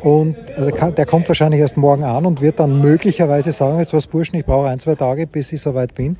Und 0.00 0.36
kann- 0.76 0.94
der 0.96 1.06
kommt 1.06 1.28
wahrscheinlich 1.28 1.60
erst 1.60 1.76
morgen 1.76 2.02
an 2.02 2.26
und 2.26 2.40
wird 2.40 2.58
dann 2.58 2.80
möglicherweise 2.80 3.52
sagen, 3.52 3.78
jetzt 3.78 3.92
was 3.92 4.08
Burschen, 4.08 4.34
ich 4.36 4.44
brauche 4.44 4.66
ein, 4.68 4.80
zwei 4.80 4.96
Tage, 4.96 5.26
bis 5.28 5.52
ich 5.52 5.60
soweit 5.60 5.94
bin. 5.94 6.16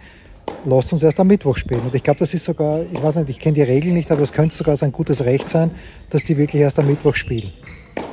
Lasst 0.64 0.92
uns 0.92 1.02
erst 1.02 1.18
am 1.18 1.26
Mittwoch 1.26 1.56
spielen. 1.56 1.80
Und 1.80 1.94
ich 1.94 2.02
glaube, 2.02 2.20
das 2.20 2.34
ist 2.34 2.44
sogar, 2.44 2.80
ich 2.92 3.02
weiß 3.02 3.16
nicht, 3.16 3.30
ich 3.30 3.38
kenne 3.38 3.54
die 3.54 3.62
Regeln 3.62 3.94
nicht, 3.94 4.10
aber 4.10 4.22
es 4.22 4.32
könnte 4.32 4.54
sogar 4.54 4.76
sein 4.76 4.92
gutes 4.92 5.24
Recht 5.24 5.48
sein, 5.48 5.72
dass 6.10 6.24
die 6.24 6.36
wirklich 6.36 6.62
erst 6.62 6.78
am 6.78 6.86
Mittwoch 6.86 7.14
spielen. 7.14 7.52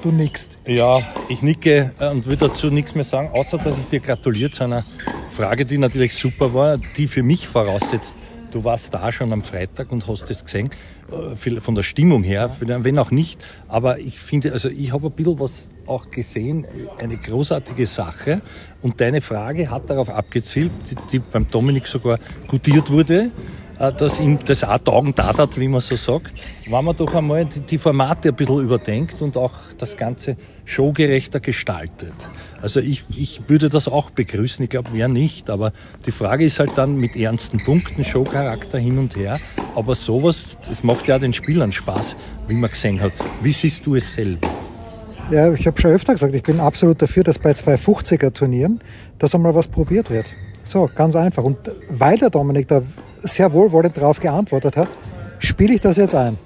Du 0.01 0.11
nickst. 0.11 0.53
Ja, 0.65 1.01
ich 1.27 1.41
nicke 1.41 1.91
äh, 1.99 2.09
und 2.09 2.25
will 2.25 2.37
dazu 2.37 2.71
nichts 2.71 2.95
mehr 2.95 3.03
sagen, 3.03 3.29
außer 3.33 3.57
dass 3.57 3.77
ich 3.77 3.85
dir 3.91 3.99
gratuliere 3.99 4.49
zu 4.49 4.63
einer 4.63 4.85
Frage, 5.29 5.65
die 5.65 5.77
natürlich 5.77 6.15
super 6.15 6.53
war, 6.53 6.77
die 6.97 7.07
für 7.07 7.21
mich 7.21 7.47
voraussetzt, 7.47 8.15
du 8.51 8.63
warst 8.63 8.93
da 8.93 9.11
schon 9.11 9.31
am 9.33 9.43
Freitag 9.43 9.91
und 9.91 10.07
hast 10.07 10.29
es 10.29 10.43
gesehen, 10.43 10.69
äh, 11.11 11.59
von 11.59 11.75
der 11.75 11.83
Stimmung 11.83 12.23
her, 12.23 12.55
wenn 12.59 12.99
auch 12.99 13.11
nicht, 13.11 13.43
aber 13.67 13.99
ich 13.99 14.19
finde, 14.19 14.51
also 14.53 14.69
ich 14.69 14.91
habe 14.91 15.07
ein 15.07 15.13
bisschen 15.13 15.39
was 15.39 15.67
auch 15.89 16.09
gesehen, 16.09 16.65
eine 16.99 17.17
großartige 17.17 17.85
Sache. 17.87 18.41
Und 18.81 19.01
deine 19.01 19.21
Frage 19.21 19.69
hat 19.69 19.89
darauf 19.89 20.09
abgezielt, 20.09 20.71
die, 20.89 20.95
die 21.11 21.19
beim 21.19 21.49
Dominik 21.49 21.87
sogar 21.87 22.19
gutiert 22.47 22.91
wurde, 22.91 23.15
äh, 23.15 23.31
dass 23.79 24.19
ihm 24.19 24.37
das 24.45 24.63
auch 24.63 24.77
taugen 24.79 25.15
tat 25.15 25.37
hat, 25.37 25.57
wie 25.57 25.69
man 25.69 25.79
so 25.79 25.95
sagt, 25.95 26.33
wenn 26.69 26.83
man 26.83 26.95
doch 26.95 27.13
einmal 27.15 27.45
die, 27.45 27.77
Formate 27.77 28.29
ein 28.29 28.35
bisschen 28.35 28.59
überdenkt 28.59 29.21
und 29.21 29.37
auch 29.37 29.53
das 29.77 29.95
Ganze 29.95 30.35
showgerechter 30.65 31.39
gestaltet. 31.39 32.13
Also 32.61 32.81
ich, 32.81 33.05
ich 33.15 33.41
würde 33.47 33.69
das 33.69 33.87
auch 33.87 34.09
begrüßen, 34.09 34.63
ich 34.63 34.69
glaube, 34.69 34.89
wer 34.91 35.07
nicht, 35.07 35.49
aber 35.49 35.71
die 36.05 36.11
Frage 36.11 36.43
ist 36.43 36.59
halt 36.59 36.71
dann 36.75 36.97
mit 36.97 37.15
ernsten 37.15 37.63
Punkten, 37.63 38.03
Showcharakter 38.03 38.77
hin 38.77 38.97
und 38.97 39.15
her, 39.15 39.39
aber 39.75 39.95
sowas, 39.95 40.57
das 40.67 40.83
macht 40.83 41.07
ja 41.07 41.17
den 41.17 41.33
Spielern 41.33 41.71
Spaß, 41.71 42.17
wie 42.49 42.55
man 42.55 42.69
gesehen 42.69 42.99
hat. 42.99 43.13
Wie 43.41 43.53
siehst 43.53 43.85
du 43.85 43.95
es 43.95 44.13
selber? 44.13 44.49
Ja, 45.31 45.53
ich 45.53 45.65
habe 45.67 45.79
schon 45.79 45.91
öfter 45.91 46.13
gesagt, 46.13 46.35
ich 46.35 46.43
bin 46.43 46.59
absolut 46.59 47.01
dafür, 47.01 47.23
dass 47.23 47.39
bei 47.39 47.53
zwei 47.53 47.75
50er 47.75 48.33
Turnieren, 48.33 48.81
dass 49.19 49.33
einmal 49.35 49.55
was 49.55 49.67
probiert 49.67 50.09
wird. 50.09 50.25
So, 50.63 50.89
ganz 50.93 51.15
einfach. 51.15 51.43
Und 51.43 51.57
weil 51.89 52.17
der 52.17 52.29
Dominik 52.29 52.67
da 52.67 52.81
sehr 53.23 53.51
wohlwollend 53.51 53.97
darauf 53.97 54.19
geantwortet 54.19 54.77
hat, 54.77 54.89
spiele 55.39 55.73
ich 55.73 55.81
das 55.81 55.97
jetzt 55.97 56.15
ein. 56.15 56.37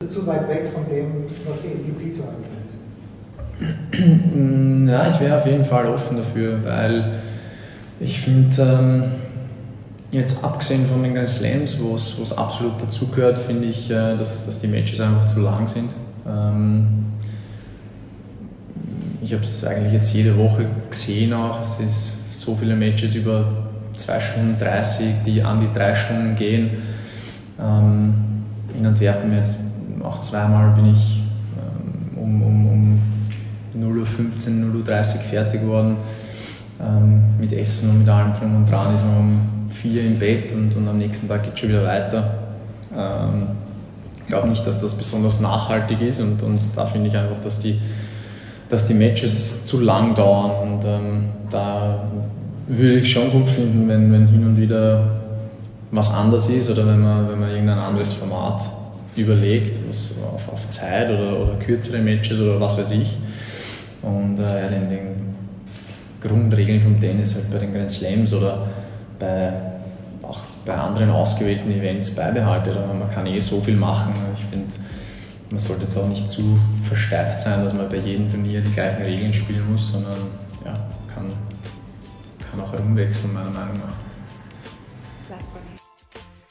Das 0.00 0.10
ist 0.10 0.14
zu 0.14 0.26
weit 0.26 0.48
weg 0.48 0.68
von 0.72 0.86
dem, 0.88 1.24
was 1.46 1.58
die 1.62 1.68
ATP-Tour 1.68 2.34
Mm, 4.34 4.88
Ja, 4.88 5.08
ich 5.10 5.20
wäre 5.20 5.38
auf 5.38 5.46
jeden 5.46 5.64
Fall 5.64 5.86
offen 5.86 6.16
dafür, 6.16 6.62
weil 6.64 7.20
ich 8.00 8.20
finde, 8.20 8.56
ähm, 8.60 9.04
jetzt 10.10 10.44
abgesehen 10.44 10.86
von 10.86 11.02
den 11.02 11.14
Grand 11.14 11.28
Slams, 11.28 11.80
wo 11.80 11.94
es 11.94 12.36
absolut 12.36 12.80
dazugehört, 12.82 13.38
finde 13.38 13.66
ich, 13.68 13.90
äh, 13.90 14.16
dass, 14.16 14.46
dass 14.46 14.60
die 14.60 14.68
Matches 14.68 15.00
einfach 15.00 15.26
zu 15.26 15.40
lang 15.40 15.66
sind. 15.66 15.90
Ähm, 16.26 17.06
ich 19.22 19.32
habe 19.32 19.44
es 19.44 19.64
eigentlich 19.64 19.92
jetzt 19.92 20.12
jede 20.12 20.36
Woche 20.36 20.66
gesehen 20.90 21.32
auch. 21.32 21.60
Es 21.60 21.80
ist 21.80 22.34
so 22.34 22.54
viele 22.54 22.76
Matches 22.76 23.14
über 23.14 23.44
2 23.96 24.20
Stunden 24.20 24.58
30, 24.58 25.06
die 25.26 25.42
an 25.42 25.60
die 25.60 25.72
3 25.72 25.94
Stunden 25.94 26.34
gehen. 26.34 26.70
Ähm, 27.60 28.14
in 28.76 28.86
Antwerpen 28.86 29.34
jetzt 29.34 29.62
auch 30.02 30.20
zweimal 30.20 30.74
bin 30.74 30.90
ich 30.90 31.22
ähm, 31.56 32.18
um, 32.18 32.42
um, 32.42 32.66
um 32.66 33.02
0.15 33.76 34.64
Uhr, 34.64 34.84
0.30 34.84 35.16
Uhr 35.16 35.22
fertig 35.22 35.60
geworden. 35.60 35.96
Ähm, 36.80 37.22
mit 37.38 37.52
Essen 37.52 37.90
und 37.90 38.00
mit 38.00 38.08
allem 38.08 38.32
drum 38.32 38.56
und 38.56 38.70
dran 38.70 38.92
ist 38.94 39.04
man 39.04 39.16
um 39.16 39.40
4 39.70 40.02
Uhr 40.02 40.06
im 40.08 40.18
Bett 40.18 40.52
und, 40.52 40.74
und 40.76 40.88
am 40.88 40.98
nächsten 40.98 41.28
Tag 41.28 41.44
geht 41.44 41.54
es 41.54 41.60
schon 41.60 41.68
wieder 41.68 41.84
weiter. 41.84 42.34
Ähm, 42.96 43.46
ich 44.20 44.26
glaube 44.26 44.48
nicht, 44.48 44.66
dass 44.66 44.80
das 44.80 44.94
besonders 44.94 45.40
nachhaltig 45.40 46.00
ist 46.00 46.20
und, 46.20 46.42
und 46.42 46.58
da 46.74 46.86
finde 46.86 47.08
ich 47.08 47.16
einfach, 47.16 47.38
dass 47.40 47.60
die, 47.60 47.78
dass 48.68 48.88
die 48.88 48.94
Matches 48.94 49.66
zu 49.66 49.80
lang 49.80 50.14
dauern 50.14 50.68
und 50.68 50.84
ähm, 50.84 51.28
da 51.50 52.04
würde 52.66 52.98
ich 52.98 53.12
schon 53.12 53.30
gut 53.30 53.48
finden, 53.48 53.88
wenn, 53.88 54.12
wenn 54.12 54.26
hin 54.28 54.46
und 54.46 54.56
wieder 54.56 55.20
was 55.90 56.14
anders 56.14 56.48
ist 56.48 56.70
oder 56.70 56.86
wenn 56.86 57.00
man, 57.00 57.28
wenn 57.28 57.38
man 57.38 57.50
irgendein 57.50 57.78
anderes 57.78 58.14
Format 58.14 58.62
überlegt, 59.16 59.78
was 59.88 60.16
auf, 60.34 60.52
auf 60.52 60.70
Zeit 60.70 61.08
oder, 61.10 61.38
oder 61.38 61.54
kürzere 61.56 62.02
Matches 62.02 62.40
oder 62.40 62.60
was 62.60 62.78
weiß 62.78 62.90
ich. 62.92 63.10
Und 64.02 64.38
äh, 64.38 64.62
ja, 64.62 64.68
den, 64.68 64.90
den 64.90 65.14
Grundregeln 66.20 66.80
vom 66.80 66.98
Tennis 66.98 67.34
halt 67.34 67.50
bei 67.50 67.58
den 67.58 67.72
Grand 67.72 67.90
Slams 67.90 68.32
oder 68.32 68.66
bei, 69.18 69.52
auch 70.22 70.40
bei 70.64 70.74
anderen 70.74 71.10
ausgewählten 71.10 71.70
Events 71.70 72.16
beibehalten. 72.16 72.70
Aber 72.70 72.94
man 72.94 73.10
kann 73.12 73.26
eh 73.26 73.38
so 73.40 73.60
viel 73.60 73.76
machen. 73.76 74.14
Ich 74.32 74.40
finde, 74.40 74.74
man 75.50 75.58
sollte 75.58 75.84
jetzt 75.84 75.96
auch 75.96 76.08
nicht 76.08 76.28
zu 76.28 76.58
versteift 76.82 77.40
sein, 77.40 77.62
dass 77.62 77.72
man 77.72 77.88
bei 77.88 77.98
jedem 77.98 78.30
Turnier 78.30 78.60
die 78.60 78.72
gleichen 78.72 79.02
Regeln 79.02 79.32
spielen 79.32 79.70
muss, 79.70 79.92
sondern 79.92 80.18
ja, 80.64 80.74
kann, 81.14 81.26
kann 82.54 82.64
auch 82.64 82.72
herumwechseln, 82.72 83.34
meiner 83.34 83.50
Meinung 83.50 83.78
nach. 83.78 83.94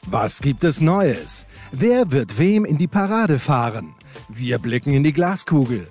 Was 0.06 0.40
gibt 0.40 0.64
es 0.64 0.80
Neues? 0.80 1.46
Wer 1.72 2.10
wird 2.12 2.38
wem 2.38 2.64
in 2.64 2.76
die 2.76 2.86
Parade 2.86 3.38
fahren? 3.38 3.94
Wir 4.28 4.58
blicken 4.58 4.92
in 4.92 5.02
die 5.02 5.12
Glaskugel. 5.12 5.88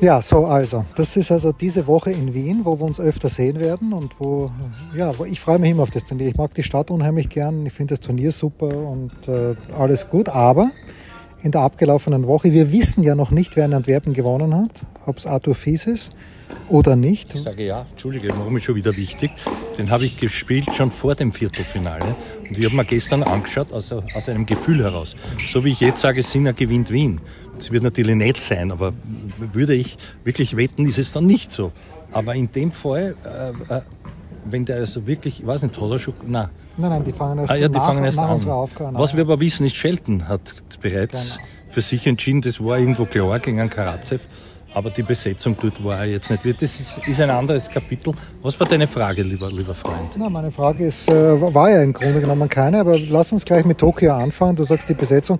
Ja, 0.00 0.20
so 0.20 0.46
also. 0.46 0.84
Das 0.96 1.16
ist 1.16 1.30
also 1.30 1.52
diese 1.52 1.86
Woche 1.86 2.10
in 2.10 2.34
Wien, 2.34 2.64
wo 2.64 2.78
wir 2.78 2.84
uns 2.84 2.98
öfter 2.98 3.28
sehen 3.28 3.60
werden 3.60 3.92
und 3.92 4.18
wo, 4.18 4.50
ja, 4.96 5.16
wo 5.16 5.24
ich 5.24 5.40
freue 5.40 5.60
mich 5.60 5.70
immer 5.70 5.84
auf 5.84 5.90
das 5.90 6.04
Turnier. 6.04 6.28
Ich 6.28 6.36
mag 6.36 6.52
die 6.54 6.64
Stadt 6.64 6.90
unheimlich 6.90 7.28
gern. 7.28 7.64
Ich 7.64 7.72
finde 7.72 7.94
das 7.94 8.00
Turnier 8.00 8.32
super 8.32 8.66
und 8.66 9.12
äh, 9.28 9.54
alles 9.78 10.08
gut. 10.10 10.28
Aber 10.28 10.72
in 11.42 11.50
der 11.50 11.62
abgelaufenen 11.62 12.26
Woche, 12.26 12.52
wir 12.52 12.72
wissen 12.72 13.02
ja 13.02 13.14
noch 13.14 13.30
nicht, 13.30 13.56
wer 13.56 13.64
in 13.64 13.74
Antwerpen 13.74 14.12
gewonnen 14.12 14.54
hat, 14.54 14.82
ob 15.06 15.18
es 15.18 15.26
Arthur 15.26 15.54
Fies 15.54 15.86
ist 15.86 16.12
oder 16.68 16.96
nicht. 16.96 17.34
Ich 17.34 17.42
sage 17.42 17.64
ja, 17.64 17.86
Entschuldige, 17.90 18.28
warum 18.30 18.56
ist 18.56 18.64
schon 18.64 18.76
wieder 18.76 18.96
wichtig? 18.96 19.30
Den 19.76 19.90
habe 19.90 20.04
ich 20.04 20.16
gespielt 20.16 20.74
schon 20.74 20.90
vor 20.90 21.14
dem 21.14 21.32
Viertelfinale. 21.32 22.14
Und 22.48 22.58
ich 22.58 22.64
habe 22.64 22.76
mir 22.76 22.84
gestern 22.84 23.22
angeschaut, 23.22 23.72
aus, 23.72 23.90
aus 23.92 24.28
einem 24.28 24.46
Gefühl 24.46 24.82
heraus. 24.82 25.16
So 25.50 25.64
wie 25.64 25.72
ich 25.72 25.80
jetzt 25.80 26.00
sage, 26.00 26.22
Sinner 26.22 26.52
gewinnt 26.52 26.90
Wien. 26.90 27.20
Das 27.56 27.70
wird 27.70 27.82
natürlich 27.82 28.16
nicht 28.16 28.38
sein, 28.38 28.70
aber 28.70 28.92
würde 29.52 29.74
ich 29.74 29.96
wirklich 30.24 30.56
wetten, 30.56 30.86
ist 30.86 30.98
es 30.98 31.12
dann 31.12 31.26
nicht 31.26 31.52
so. 31.52 31.72
Aber 32.12 32.34
in 32.34 32.50
dem 32.52 32.70
Fall, 32.70 33.16
äh, 33.24 33.74
äh, 33.74 33.82
wenn 34.44 34.64
der 34.64 34.76
also 34.76 35.06
wirklich, 35.06 35.40
ich 35.40 35.46
weiß 35.46 35.62
nicht, 35.62 35.80
hat 35.80 35.90
er 35.90 35.98
schon, 35.98 36.14
nein. 36.26 36.48
Nein, 36.76 36.90
nein, 36.90 37.04
die 37.04 37.12
fangen 37.12 37.38
erst, 37.38 37.50
Ah, 37.50 37.56
ja, 37.56 37.68
die 37.68 37.74
nach, 37.76 37.86
fangen 37.86 38.04
erst 38.04 38.16
nach 38.16 38.28
an. 38.28 38.34
unserer 38.36 38.54
Aufgabe 38.54 38.98
Was 38.98 39.14
wir 39.14 39.22
aber 39.22 39.38
wissen, 39.40 39.66
ist, 39.66 39.74
Shelton 39.76 40.26
hat 40.28 40.40
bereits 40.80 41.36
Genau. 41.36 41.46
für 41.68 41.80
sich 41.82 42.06
entschieden, 42.06 42.40
das 42.40 42.62
war 42.64 42.78
irgendwo 42.78 43.04
klar 43.04 43.38
gegen 43.40 43.60
einen 43.60 43.70
Karatsev. 43.70 44.22
Aber 44.74 44.88
die 44.88 45.02
Besetzung 45.02 45.54
dort 45.60 45.84
war 45.84 46.02
jetzt 46.06 46.30
nicht. 46.30 46.46
Das 46.62 46.80
ist, 46.80 46.96
ist 47.06 47.20
ein 47.20 47.28
anderes 47.28 47.68
Kapitel. 47.68 48.14
Was 48.42 48.58
war 48.58 48.66
deine 48.66 48.86
Frage, 48.86 49.22
lieber, 49.22 49.50
lieber 49.52 49.74
Freund? 49.74 50.12
Na, 50.16 50.30
meine 50.30 50.50
Frage 50.50 50.86
ist, 50.86 51.06
äh, 51.10 51.54
war 51.54 51.68
ja 51.68 51.82
im 51.82 51.92
Grunde 51.92 52.20
genommen 52.22 52.48
keine, 52.48 52.80
aber 52.80 52.98
lass 52.98 53.32
uns 53.32 53.44
gleich 53.44 53.66
mit 53.66 53.76
Tokio 53.76 54.14
anfangen. 54.14 54.56
Du 54.56 54.64
sagst, 54.64 54.88
die 54.88 54.94
Besetzung, 54.94 55.38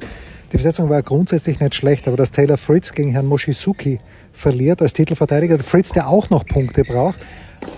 die 0.52 0.59
Besetzung 0.59 0.90
war 0.90 0.97
ja 0.97 1.00
grundsätzlich 1.00 1.61
nicht 1.61 1.75
schlecht, 1.75 2.06
aber 2.09 2.18
dass 2.18 2.30
Taylor 2.30 2.59
Fritz 2.59 2.92
gegen 2.92 3.12
Herrn 3.12 3.25
Moshizuki 3.25 4.00
verliert 4.32 4.82
als 4.82 4.92
Titelverteidiger, 4.92 5.59
Fritz, 5.61 5.92
der 5.92 6.09
auch 6.09 6.28
noch 6.28 6.44
Punkte 6.44 6.82
braucht, 6.85 7.18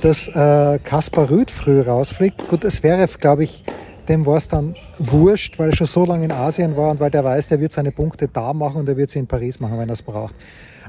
dass 0.00 0.28
äh, 0.28 0.78
Kaspar 0.82 1.30
Rüth 1.30 1.50
früh 1.50 1.80
rausfliegt. 1.80 2.48
Gut, 2.48 2.64
es 2.64 2.82
wäre, 2.82 3.06
glaube 3.06 3.44
ich, 3.44 3.64
dem 4.08 4.26
war 4.26 4.36
es 4.36 4.48
dann 4.48 4.76
wurscht, 4.98 5.58
weil 5.58 5.70
er 5.70 5.76
schon 5.76 5.86
so 5.86 6.04
lange 6.04 6.24
in 6.24 6.32
Asien 6.32 6.76
war 6.76 6.90
und 6.90 7.00
weil 7.00 7.10
der 7.10 7.24
weiß, 7.24 7.48
der 7.48 7.60
wird 7.60 7.72
seine 7.72 7.90
Punkte 7.90 8.28
da 8.28 8.52
machen 8.52 8.80
und 8.80 8.88
er 8.88 8.96
wird 8.96 9.10
sie 9.10 9.18
in 9.18 9.26
Paris 9.26 9.60
machen, 9.60 9.78
wenn 9.78 9.88
er 9.88 9.94
es 9.94 10.02
braucht. 10.02 10.34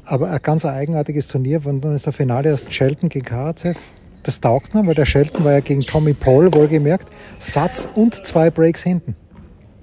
Aber 0.06 0.30
ein 0.30 0.40
ganz 0.42 0.66
eigenartiges 0.66 1.28
Turnier, 1.28 1.66
und 1.66 1.82
dann 1.82 1.96
ist 1.96 2.06
der 2.06 2.14
Finale 2.14 2.54
aus 2.54 2.66
Shelton 2.70 3.10
gegen 3.10 3.26
Karatsev. 3.26 3.78
Das 4.24 4.42
taugt 4.42 4.74
mir, 4.74 4.86
weil 4.86 4.96
der 4.96 5.06
Shelton 5.06 5.44
war 5.44 5.54
ja 5.54 5.60
gegen 5.60 5.82
Tommy 5.82 6.14
Paul, 6.14 6.54
wohlgemerkt, 6.54 7.08
Satz 7.38 7.88
und 7.96 8.26
zwei 8.26 8.50
Breaks 8.50 8.84
hinten 8.84 9.16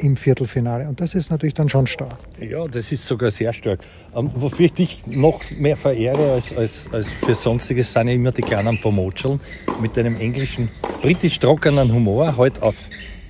im 0.02 0.16
Viertelfinale. 0.16 0.88
Und 0.88 1.00
das 1.00 1.14
ist 1.14 1.30
natürlich 1.30 1.54
dann 1.54 1.68
schon 1.68 1.86
stark. 1.86 2.18
Ja, 2.40 2.66
das 2.66 2.92
ist 2.92 3.06
sogar 3.06 3.30
sehr 3.30 3.52
stark. 3.52 3.80
Ähm, 4.14 4.30
wofür 4.34 4.66
ich 4.66 4.72
dich 4.72 5.06
noch 5.06 5.40
mehr 5.50 5.76
verehre 5.76 6.32
als, 6.32 6.56
als, 6.56 6.88
als 6.92 7.12
für 7.12 7.34
Sonstiges, 7.34 7.92
sind 7.92 8.08
ja 8.08 8.14
immer 8.14 8.32
die 8.32 8.42
kleinen 8.42 8.80
Pomocheln 8.80 9.40
mit 9.80 9.98
einem 9.98 10.16
englischen, 10.16 10.68
britisch 11.00 11.38
trockenen 11.38 11.92
Humor, 11.92 12.36
halt 12.36 12.60
auf 12.62 12.76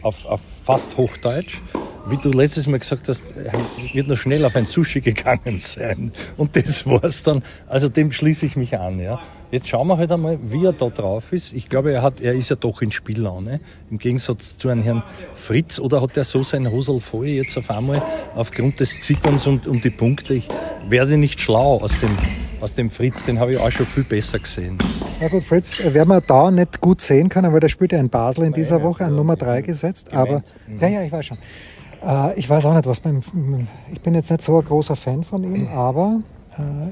auf, 0.02 0.26
auf 0.26 0.40
fast 0.64 0.96
Hochdeutsch. 0.96 1.58
Wie 2.06 2.16
du 2.16 2.30
letztes 2.30 2.66
Mal 2.66 2.80
gesagt 2.80 3.08
hast, 3.08 3.26
wird 3.92 4.08
nur 4.08 4.16
schnell 4.16 4.44
auf 4.44 4.56
ein 4.56 4.64
Sushi 4.64 5.00
gegangen 5.00 5.58
sein. 5.60 6.12
Und 6.36 6.56
das 6.56 6.84
war's 6.84 7.22
dann. 7.22 7.42
Also 7.68 7.88
dem 7.88 8.10
schließe 8.10 8.44
ich 8.44 8.56
mich 8.56 8.76
an. 8.76 8.98
Ja. 8.98 9.22
Jetzt 9.52 9.68
schauen 9.68 9.86
wir 9.86 9.98
halt 9.98 10.10
einmal, 10.10 10.38
wie 10.42 10.64
er 10.64 10.72
da 10.72 10.88
drauf 10.88 11.30
ist. 11.30 11.52
Ich 11.52 11.68
glaube, 11.68 11.92
er, 11.92 12.00
hat, 12.00 12.22
er 12.22 12.32
ist 12.32 12.48
ja 12.48 12.56
doch 12.56 12.80
in 12.80 12.90
Spiellaune. 12.90 13.60
Im 13.90 13.98
Gegensatz 13.98 14.56
zu 14.56 14.70
einem 14.70 14.82
Herrn 14.82 15.02
Fritz. 15.34 15.78
Oder 15.78 16.00
hat 16.00 16.16
er 16.16 16.24
so 16.24 16.42
sein 16.42 16.72
Hosel 16.72 17.00
voll 17.00 17.26
jetzt 17.26 17.58
auf 17.58 17.70
einmal 17.70 18.00
aufgrund 18.34 18.80
des 18.80 18.98
Zitterns 19.02 19.46
und 19.46 19.66
um 19.66 19.78
die 19.78 19.90
Punkte? 19.90 20.32
Ich 20.32 20.48
werde 20.88 21.18
nicht 21.18 21.38
schlau 21.38 21.76
aus 21.82 22.00
dem, 22.00 22.16
aus 22.62 22.74
dem 22.76 22.90
Fritz. 22.90 23.26
Den 23.26 23.38
habe 23.38 23.52
ich 23.52 23.58
auch 23.58 23.70
schon 23.70 23.84
viel 23.84 24.04
besser 24.04 24.38
gesehen. 24.38 24.78
Ja 25.20 25.28
gut, 25.28 25.44
Fritz 25.44 25.84
werden 25.84 26.08
wir 26.08 26.22
da 26.22 26.50
nicht 26.50 26.80
gut 26.80 27.02
sehen 27.02 27.28
können, 27.28 27.52
weil 27.52 27.60
der 27.60 27.68
spielt 27.68 27.92
ja 27.92 27.98
in 27.98 28.08
Basel 28.08 28.44
in 28.44 28.54
dieser 28.54 28.82
Woche 28.82 29.04
an 29.04 29.14
Nummer 29.14 29.36
3 29.36 29.60
gesetzt. 29.60 30.14
Aber 30.14 30.42
ja, 30.80 30.88
ja, 30.88 31.02
ich 31.02 31.12
weiß 31.12 31.26
schon. 31.26 31.38
Äh, 32.02 32.38
ich 32.38 32.48
weiß 32.48 32.64
auch 32.64 32.74
nicht, 32.74 32.86
was 32.86 33.00
beim. 33.00 33.20
Ich 33.92 34.00
bin 34.00 34.14
jetzt 34.14 34.30
nicht 34.30 34.42
so 34.42 34.58
ein 34.58 34.64
großer 34.64 34.96
Fan 34.96 35.24
von 35.24 35.44
ihm, 35.44 35.68
aber 35.74 36.20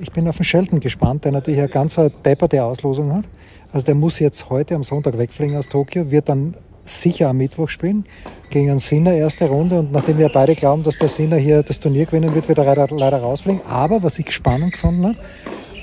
ich 0.00 0.10
bin 0.12 0.28
auf 0.28 0.36
den 0.36 0.44
Shelton 0.44 0.80
gespannt, 0.80 1.24
der 1.24 1.32
natürlich 1.32 1.60
eine 1.60 1.68
ganz 1.68 2.00
depperte 2.24 2.64
Auslosung 2.64 3.12
hat. 3.12 3.24
Also 3.72 3.86
der 3.86 3.94
muss 3.94 4.18
jetzt 4.18 4.50
heute 4.50 4.74
am 4.74 4.82
Sonntag 4.82 5.16
wegfliegen 5.18 5.56
aus 5.56 5.68
Tokio, 5.68 6.10
wird 6.10 6.28
dann 6.28 6.54
sicher 6.82 7.28
am 7.28 7.36
Mittwoch 7.36 7.68
spielen 7.68 8.04
gegen 8.50 8.70
einen 8.70 8.78
Sinner 8.78 9.12
erste 9.12 9.48
Runde 9.48 9.78
und 9.78 9.92
nachdem 9.92 10.18
wir 10.18 10.28
beide 10.28 10.54
glauben, 10.54 10.82
dass 10.82 10.96
der 10.96 11.08
Sinner 11.08 11.36
hier 11.36 11.62
das 11.62 11.78
Turnier 11.78 12.06
gewinnen 12.06 12.34
wird, 12.34 12.48
wird 12.48 12.58
er 12.58 12.64
leider, 12.64 12.88
leider 12.90 13.18
rausfliegen. 13.18 13.60
Aber 13.66 14.02
was 14.02 14.18
ich 14.18 14.32
spannend 14.32 14.72
gefunden 14.72 15.06
habe, 15.06 15.16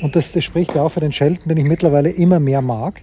und 0.03 0.15
das, 0.15 0.31
das 0.31 0.43
spricht 0.43 0.75
ja 0.75 0.83
auch 0.83 0.89
für 0.89 0.99
den 0.99 1.11
Shelton, 1.11 1.47
den 1.49 1.57
ich 1.57 1.63
mittlerweile 1.63 2.09
immer 2.09 2.39
mehr 2.39 2.61
mag, 2.61 3.01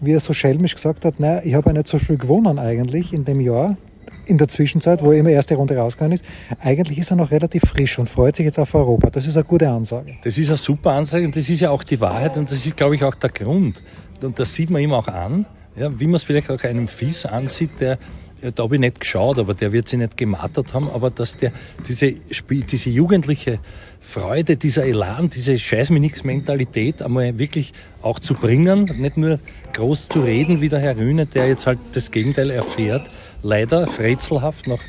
wie 0.00 0.12
er 0.12 0.20
so 0.20 0.32
schelmisch 0.32 0.74
gesagt 0.74 1.04
hat, 1.04 1.20
naja, 1.20 1.40
ich 1.44 1.54
habe 1.54 1.70
ja 1.70 1.74
nicht 1.74 1.86
so 1.86 1.98
viel 1.98 2.18
gewonnen 2.18 2.58
eigentlich 2.58 3.12
in 3.12 3.24
dem 3.24 3.40
Jahr, 3.40 3.76
in 4.26 4.38
der 4.38 4.48
Zwischenzeit, 4.48 5.02
wo 5.02 5.12
er 5.12 5.18
immer 5.18 5.30
erste 5.30 5.54
Runde 5.54 5.76
rausgegangen 5.76 6.14
ist. 6.14 6.24
Eigentlich 6.60 6.98
ist 6.98 7.10
er 7.10 7.16
noch 7.16 7.30
relativ 7.30 7.62
frisch 7.62 7.98
und 7.98 8.08
freut 8.08 8.36
sich 8.36 8.44
jetzt 8.44 8.58
auf 8.58 8.74
Europa. 8.74 9.10
Das 9.10 9.26
ist 9.26 9.36
eine 9.36 9.44
gute 9.44 9.68
Ansage. 9.68 10.16
Das 10.22 10.36
ist 10.36 10.48
eine 10.48 10.56
super 10.56 10.92
Ansage 10.92 11.24
und 11.24 11.36
das 11.36 11.48
ist 11.48 11.60
ja 11.60 11.70
auch 11.70 11.82
die 11.82 12.00
Wahrheit 12.00 12.36
und 12.36 12.50
das 12.50 12.66
ist, 12.66 12.76
glaube 12.76 12.94
ich, 12.94 13.04
auch 13.04 13.14
der 13.14 13.30
Grund. 13.30 13.82
Und 14.22 14.38
das 14.38 14.54
sieht 14.54 14.70
man 14.70 14.82
ihm 14.82 14.92
auch 14.92 15.08
an, 15.08 15.46
ja, 15.76 15.98
wie 15.98 16.06
man 16.06 16.16
es 16.16 16.22
vielleicht 16.22 16.50
auch 16.50 16.62
einem 16.64 16.88
Fies 16.88 17.26
ansieht, 17.26 17.80
der 17.80 17.98
ja, 18.42 18.50
da 18.50 18.64
habe 18.64 18.74
ich 18.74 18.80
nicht 18.80 19.00
geschaut, 19.00 19.38
aber 19.38 19.54
der 19.54 19.72
wird 19.72 19.88
sich 19.88 19.98
nicht 19.98 20.16
gemartert 20.16 20.74
haben, 20.74 20.90
aber 20.90 21.10
dass 21.10 21.38
der 21.38 21.52
diese, 21.88 22.12
diese 22.12 22.90
jugendliche 22.90 23.60
Freude, 23.98 24.56
dieser 24.56 24.84
Elan, 24.84 25.30
diese 25.30 25.58
Scheiß 25.58 25.90
mir 25.90 26.00
nix 26.00 26.22
Mentalität 26.22 27.00
einmal 27.00 27.38
wirklich 27.38 27.72
auch 28.02 28.18
zu 28.18 28.34
bringen, 28.34 28.84
nicht 28.98 29.16
nur 29.16 29.40
groß 29.72 30.10
zu 30.10 30.20
reden 30.20 30.60
wie 30.60 30.68
der 30.68 30.80
Herr 30.80 30.98
Rühne, 30.98 31.26
der 31.26 31.48
jetzt 31.48 31.66
halt 31.66 31.80
das 31.94 32.10
Gegenteil 32.10 32.50
erfährt, 32.50 33.10
leider 33.42 33.86
rätselhaft 33.98 34.66
nach 34.66 34.80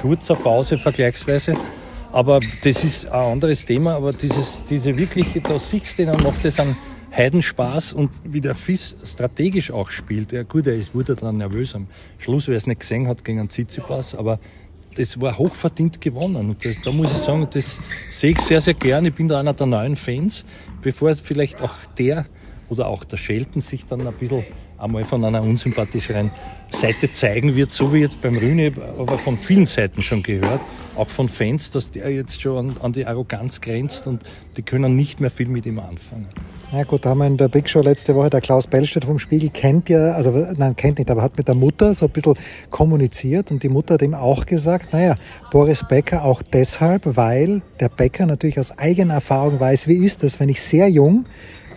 kurzer 0.00 0.34
Pause 0.34 0.78
vergleichsweise. 0.78 1.54
Aber 2.12 2.40
das 2.62 2.84
ist 2.84 3.06
ein 3.08 3.32
anderes 3.32 3.66
Thema, 3.66 3.96
aber 3.96 4.12
dieses, 4.12 4.64
diese 4.64 4.96
wirkliche, 4.96 5.40
da 5.40 5.58
siehst 5.58 5.98
du 5.98 6.06
dann 6.06 6.22
macht 6.22 6.44
das 6.44 6.58
einen 6.58 6.76
Heidenspaß 7.14 7.94
und 7.94 8.10
wie 8.24 8.40
der 8.40 8.54
Fiss 8.54 8.96
strategisch 9.04 9.70
auch 9.70 9.90
spielt. 9.90 10.32
Ja 10.32 10.42
gut, 10.42 10.66
er 10.66 10.74
ist, 10.74 10.94
wurde 10.94 11.14
dann 11.14 11.38
nervös 11.38 11.74
am 11.74 11.88
Schluss, 12.18 12.46
weil 12.46 12.54
er 12.54 12.58
es 12.58 12.66
nicht 12.66 12.80
gesehen 12.80 13.08
hat 13.08 13.24
gegen 13.24 13.40
einen 13.40 13.48
Tsitsipas, 13.48 14.14
aber 14.14 14.38
das 14.96 15.20
war 15.20 15.36
hochverdient 15.36 16.00
gewonnen. 16.00 16.50
Und 16.50 16.64
das, 16.64 16.76
da 16.82 16.92
muss 16.92 17.12
ich 17.12 17.18
sagen, 17.18 17.46
das 17.50 17.80
sehe 18.10 18.32
ich 18.32 18.40
sehr, 18.40 18.60
sehr 18.60 18.74
gern. 18.74 19.04
Ich 19.06 19.14
bin 19.14 19.28
da 19.28 19.40
einer 19.40 19.54
der 19.54 19.66
neuen 19.66 19.96
Fans, 19.96 20.44
bevor 20.82 21.14
vielleicht 21.16 21.60
auch 21.60 21.74
der 21.98 22.26
oder 22.68 22.88
auch 22.88 23.04
der 23.04 23.16
Schelten 23.16 23.60
sich 23.60 23.84
dann 23.84 24.06
ein 24.06 24.14
bisschen 24.14 24.44
einmal 24.78 25.04
von 25.04 25.24
einer 25.24 25.42
unsympathischeren 25.42 26.30
Seite 26.70 27.10
zeigen 27.12 27.54
wird, 27.54 27.72
so 27.72 27.92
wie 27.92 27.98
jetzt 27.98 28.20
beim 28.20 28.36
Rühne, 28.36 28.72
aber 28.98 29.18
von 29.18 29.38
vielen 29.38 29.66
Seiten 29.66 30.02
schon 30.02 30.22
gehört, 30.22 30.60
auch 30.96 31.08
von 31.08 31.28
Fans, 31.28 31.70
dass 31.70 31.90
der 31.90 32.10
jetzt 32.10 32.40
schon 32.40 32.70
an, 32.70 32.76
an 32.80 32.92
die 32.92 33.06
Arroganz 33.06 33.60
grenzt 33.60 34.06
und 34.06 34.22
die 34.56 34.62
können 34.62 34.96
nicht 34.96 35.20
mehr 35.20 35.30
viel 35.30 35.48
mit 35.48 35.66
ihm 35.66 35.78
anfangen. 35.78 36.28
Ja 36.72 36.82
gut, 36.82 37.04
da 37.04 37.10
haben 37.10 37.18
wir 37.18 37.28
in 37.28 37.36
der 37.36 37.46
Big 37.46 37.68
Show 37.68 37.80
letzte 37.80 38.16
Woche, 38.16 38.28
der 38.28 38.40
Klaus 38.40 38.66
Bellstedt 38.66 39.04
vom 39.04 39.20
Spiegel 39.20 39.50
kennt 39.50 39.88
ja, 39.88 40.10
also 40.12 40.32
nein, 40.56 40.74
kennt 40.74 40.98
nicht, 40.98 41.08
aber 41.10 41.22
hat 41.22 41.36
mit 41.36 41.46
der 41.46 41.54
Mutter 41.54 41.94
so 41.94 42.06
ein 42.06 42.10
bisschen 42.10 42.34
kommuniziert 42.70 43.52
und 43.52 43.62
die 43.62 43.68
Mutter 43.68 43.94
hat 43.94 44.02
ihm 44.02 44.14
auch 44.14 44.46
gesagt, 44.46 44.92
naja, 44.92 45.14
Boris 45.52 45.84
Becker 45.88 46.24
auch 46.24 46.42
deshalb, 46.42 47.02
weil 47.16 47.62
der 47.78 47.88
Becker 47.88 48.26
natürlich 48.26 48.58
aus 48.58 48.76
eigener 48.76 49.14
Erfahrung 49.14 49.60
weiß, 49.60 49.86
wie 49.86 50.04
ist 50.04 50.24
das, 50.24 50.40
wenn 50.40 50.48
ich 50.48 50.60
sehr 50.60 50.88
jung 50.88 51.26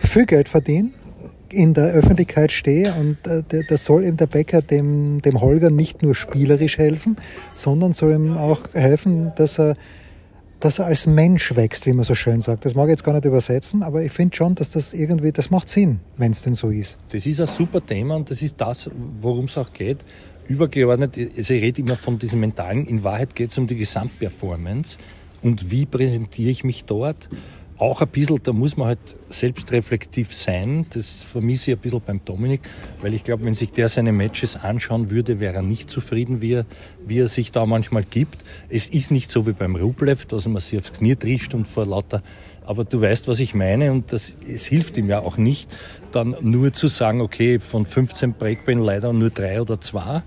viel 0.00 0.26
Geld 0.26 0.48
verdiene, 0.48 0.90
in 1.52 1.74
der 1.74 1.92
Öffentlichkeit 1.92 2.52
stehe 2.52 2.92
und 2.94 3.26
äh, 3.26 3.42
das 3.68 3.84
soll 3.84 4.04
eben 4.04 4.16
der 4.16 4.26
Becker 4.26 4.62
dem, 4.62 5.20
dem 5.22 5.40
Holger 5.40 5.70
nicht 5.70 6.02
nur 6.02 6.14
spielerisch 6.14 6.78
helfen, 6.78 7.16
sondern 7.54 7.92
soll 7.92 8.14
ihm 8.14 8.36
auch 8.36 8.60
helfen, 8.74 9.32
dass 9.36 9.58
er 9.58 9.76
dass 10.60 10.78
er 10.78 10.86
als 10.86 11.06
Mensch 11.06 11.56
wächst, 11.56 11.86
wie 11.86 11.92
man 11.92 12.04
so 12.04 12.14
schön 12.14 12.42
sagt. 12.42 12.64
Das 12.64 12.74
mag 12.74 12.84
ich 12.84 12.90
jetzt 12.90 13.04
gar 13.04 13.14
nicht 13.14 13.24
übersetzen, 13.24 13.82
aber 13.82 14.02
ich 14.02 14.12
finde 14.12 14.36
schon, 14.36 14.54
dass 14.54 14.72
das 14.72 14.92
irgendwie, 14.92 15.32
das 15.32 15.50
macht 15.50 15.68
Sinn, 15.68 16.00
wenn 16.18 16.32
es 16.32 16.42
denn 16.42 16.54
so 16.54 16.68
ist. 16.68 16.98
Das 17.10 17.24
ist 17.26 17.40
ein 17.40 17.46
super 17.46 17.84
Thema 17.84 18.16
und 18.16 18.30
das 18.30 18.42
ist 18.42 18.60
das, 18.60 18.90
worum 19.20 19.46
es 19.46 19.56
auch 19.56 19.72
geht. 19.72 20.04
Übergeordnet, 20.48 21.16
also 21.16 21.54
ich 21.54 21.62
rede 21.62 21.80
immer 21.80 21.96
von 21.96 22.18
diesem 22.18 22.40
mentalen, 22.40 22.86
in 22.86 23.02
Wahrheit 23.02 23.34
geht 23.34 23.50
es 23.50 23.58
um 23.58 23.66
die 23.66 23.76
Gesamtperformance 23.76 24.98
und 25.42 25.70
wie 25.70 25.86
präsentiere 25.86 26.50
ich 26.50 26.64
mich 26.64 26.84
dort 26.84 27.28
auch 27.80 28.02
ein 28.02 28.08
bisschen, 28.08 28.38
da 28.42 28.52
muss 28.52 28.76
man 28.76 28.88
halt 28.88 28.98
selbstreflektiv 29.30 30.34
sein. 30.34 30.86
Das 30.90 31.22
vermisse 31.22 31.70
ich 31.70 31.76
ein 31.76 31.80
bisschen 31.80 32.02
beim 32.04 32.24
Dominik, 32.24 32.60
weil 33.00 33.14
ich 33.14 33.24
glaube, 33.24 33.44
wenn 33.44 33.54
sich 33.54 33.72
der 33.72 33.88
seine 33.88 34.12
Matches 34.12 34.56
anschauen 34.56 35.10
würde, 35.10 35.40
wäre 35.40 35.56
er 35.56 35.62
nicht 35.62 35.88
zufrieden, 35.88 36.40
wie 36.42 36.52
er, 36.54 36.66
wie 37.06 37.18
er 37.18 37.28
sich 37.28 37.52
da 37.52 37.64
manchmal 37.64 38.04
gibt. 38.04 38.44
Es 38.68 38.88
ist 38.88 39.10
nicht 39.10 39.30
so 39.30 39.46
wie 39.46 39.52
beim 39.52 39.76
Rublev, 39.76 40.26
dass 40.26 40.46
man 40.46 40.60
sich 40.60 40.78
aufs 40.78 40.92
Knie 40.92 41.16
trischt 41.16 41.54
und 41.54 41.66
vor 41.66 41.86
lauter, 41.86 42.22
aber 42.66 42.84
du 42.84 43.00
weißt, 43.00 43.26
was 43.28 43.40
ich 43.40 43.54
meine 43.54 43.90
und 43.92 44.12
das, 44.12 44.34
es 44.46 44.66
hilft 44.66 44.96
ihm 44.96 45.08
ja 45.08 45.20
auch 45.20 45.38
nicht, 45.38 45.70
dann 46.12 46.36
nur 46.40 46.72
zu 46.72 46.88
sagen, 46.88 47.20
okay, 47.20 47.58
von 47.58 47.86
15 47.86 48.34
Breakbein 48.34 48.78
leider 48.78 49.12
nur 49.12 49.30
drei 49.30 49.60
oder 49.60 49.80
zwei 49.80 50.22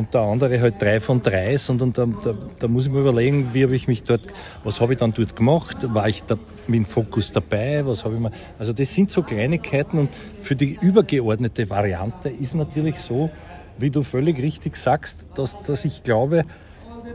und 0.00 0.14
der 0.14 0.22
andere 0.22 0.60
halt 0.60 0.80
drei 0.80 0.98
von 0.98 1.22
drei, 1.22 1.56
sondern 1.58 1.92
da, 1.92 2.06
da, 2.06 2.34
da 2.58 2.68
muss 2.68 2.86
ich 2.86 2.92
mir 2.92 3.00
überlegen, 3.00 3.50
wie 3.52 3.62
habe 3.62 3.76
ich 3.76 3.86
mich 3.86 4.02
dort, 4.02 4.22
was 4.64 4.80
habe 4.80 4.94
ich 4.94 4.98
dann 4.98 5.12
dort 5.12 5.36
gemacht, 5.36 5.76
war 5.94 6.08
ich 6.08 6.22
da 6.24 6.36
mit 6.66 6.78
dem 6.78 6.84
Fokus 6.84 7.32
dabei, 7.32 7.86
was 7.86 8.04
habe 8.04 8.14
ich 8.14 8.20
mal, 8.20 8.32
also 8.58 8.72
das 8.72 8.94
sind 8.94 9.10
so 9.10 9.22
Kleinigkeiten 9.22 9.98
und 9.98 10.08
für 10.40 10.56
die 10.56 10.78
übergeordnete 10.80 11.68
Variante 11.68 12.30
ist 12.30 12.54
natürlich 12.54 12.98
so, 12.98 13.30
wie 13.78 13.90
du 13.90 14.02
völlig 14.02 14.38
richtig 14.38 14.76
sagst, 14.76 15.26
dass, 15.34 15.62
dass 15.62 15.84
ich 15.84 16.02
glaube, 16.02 16.44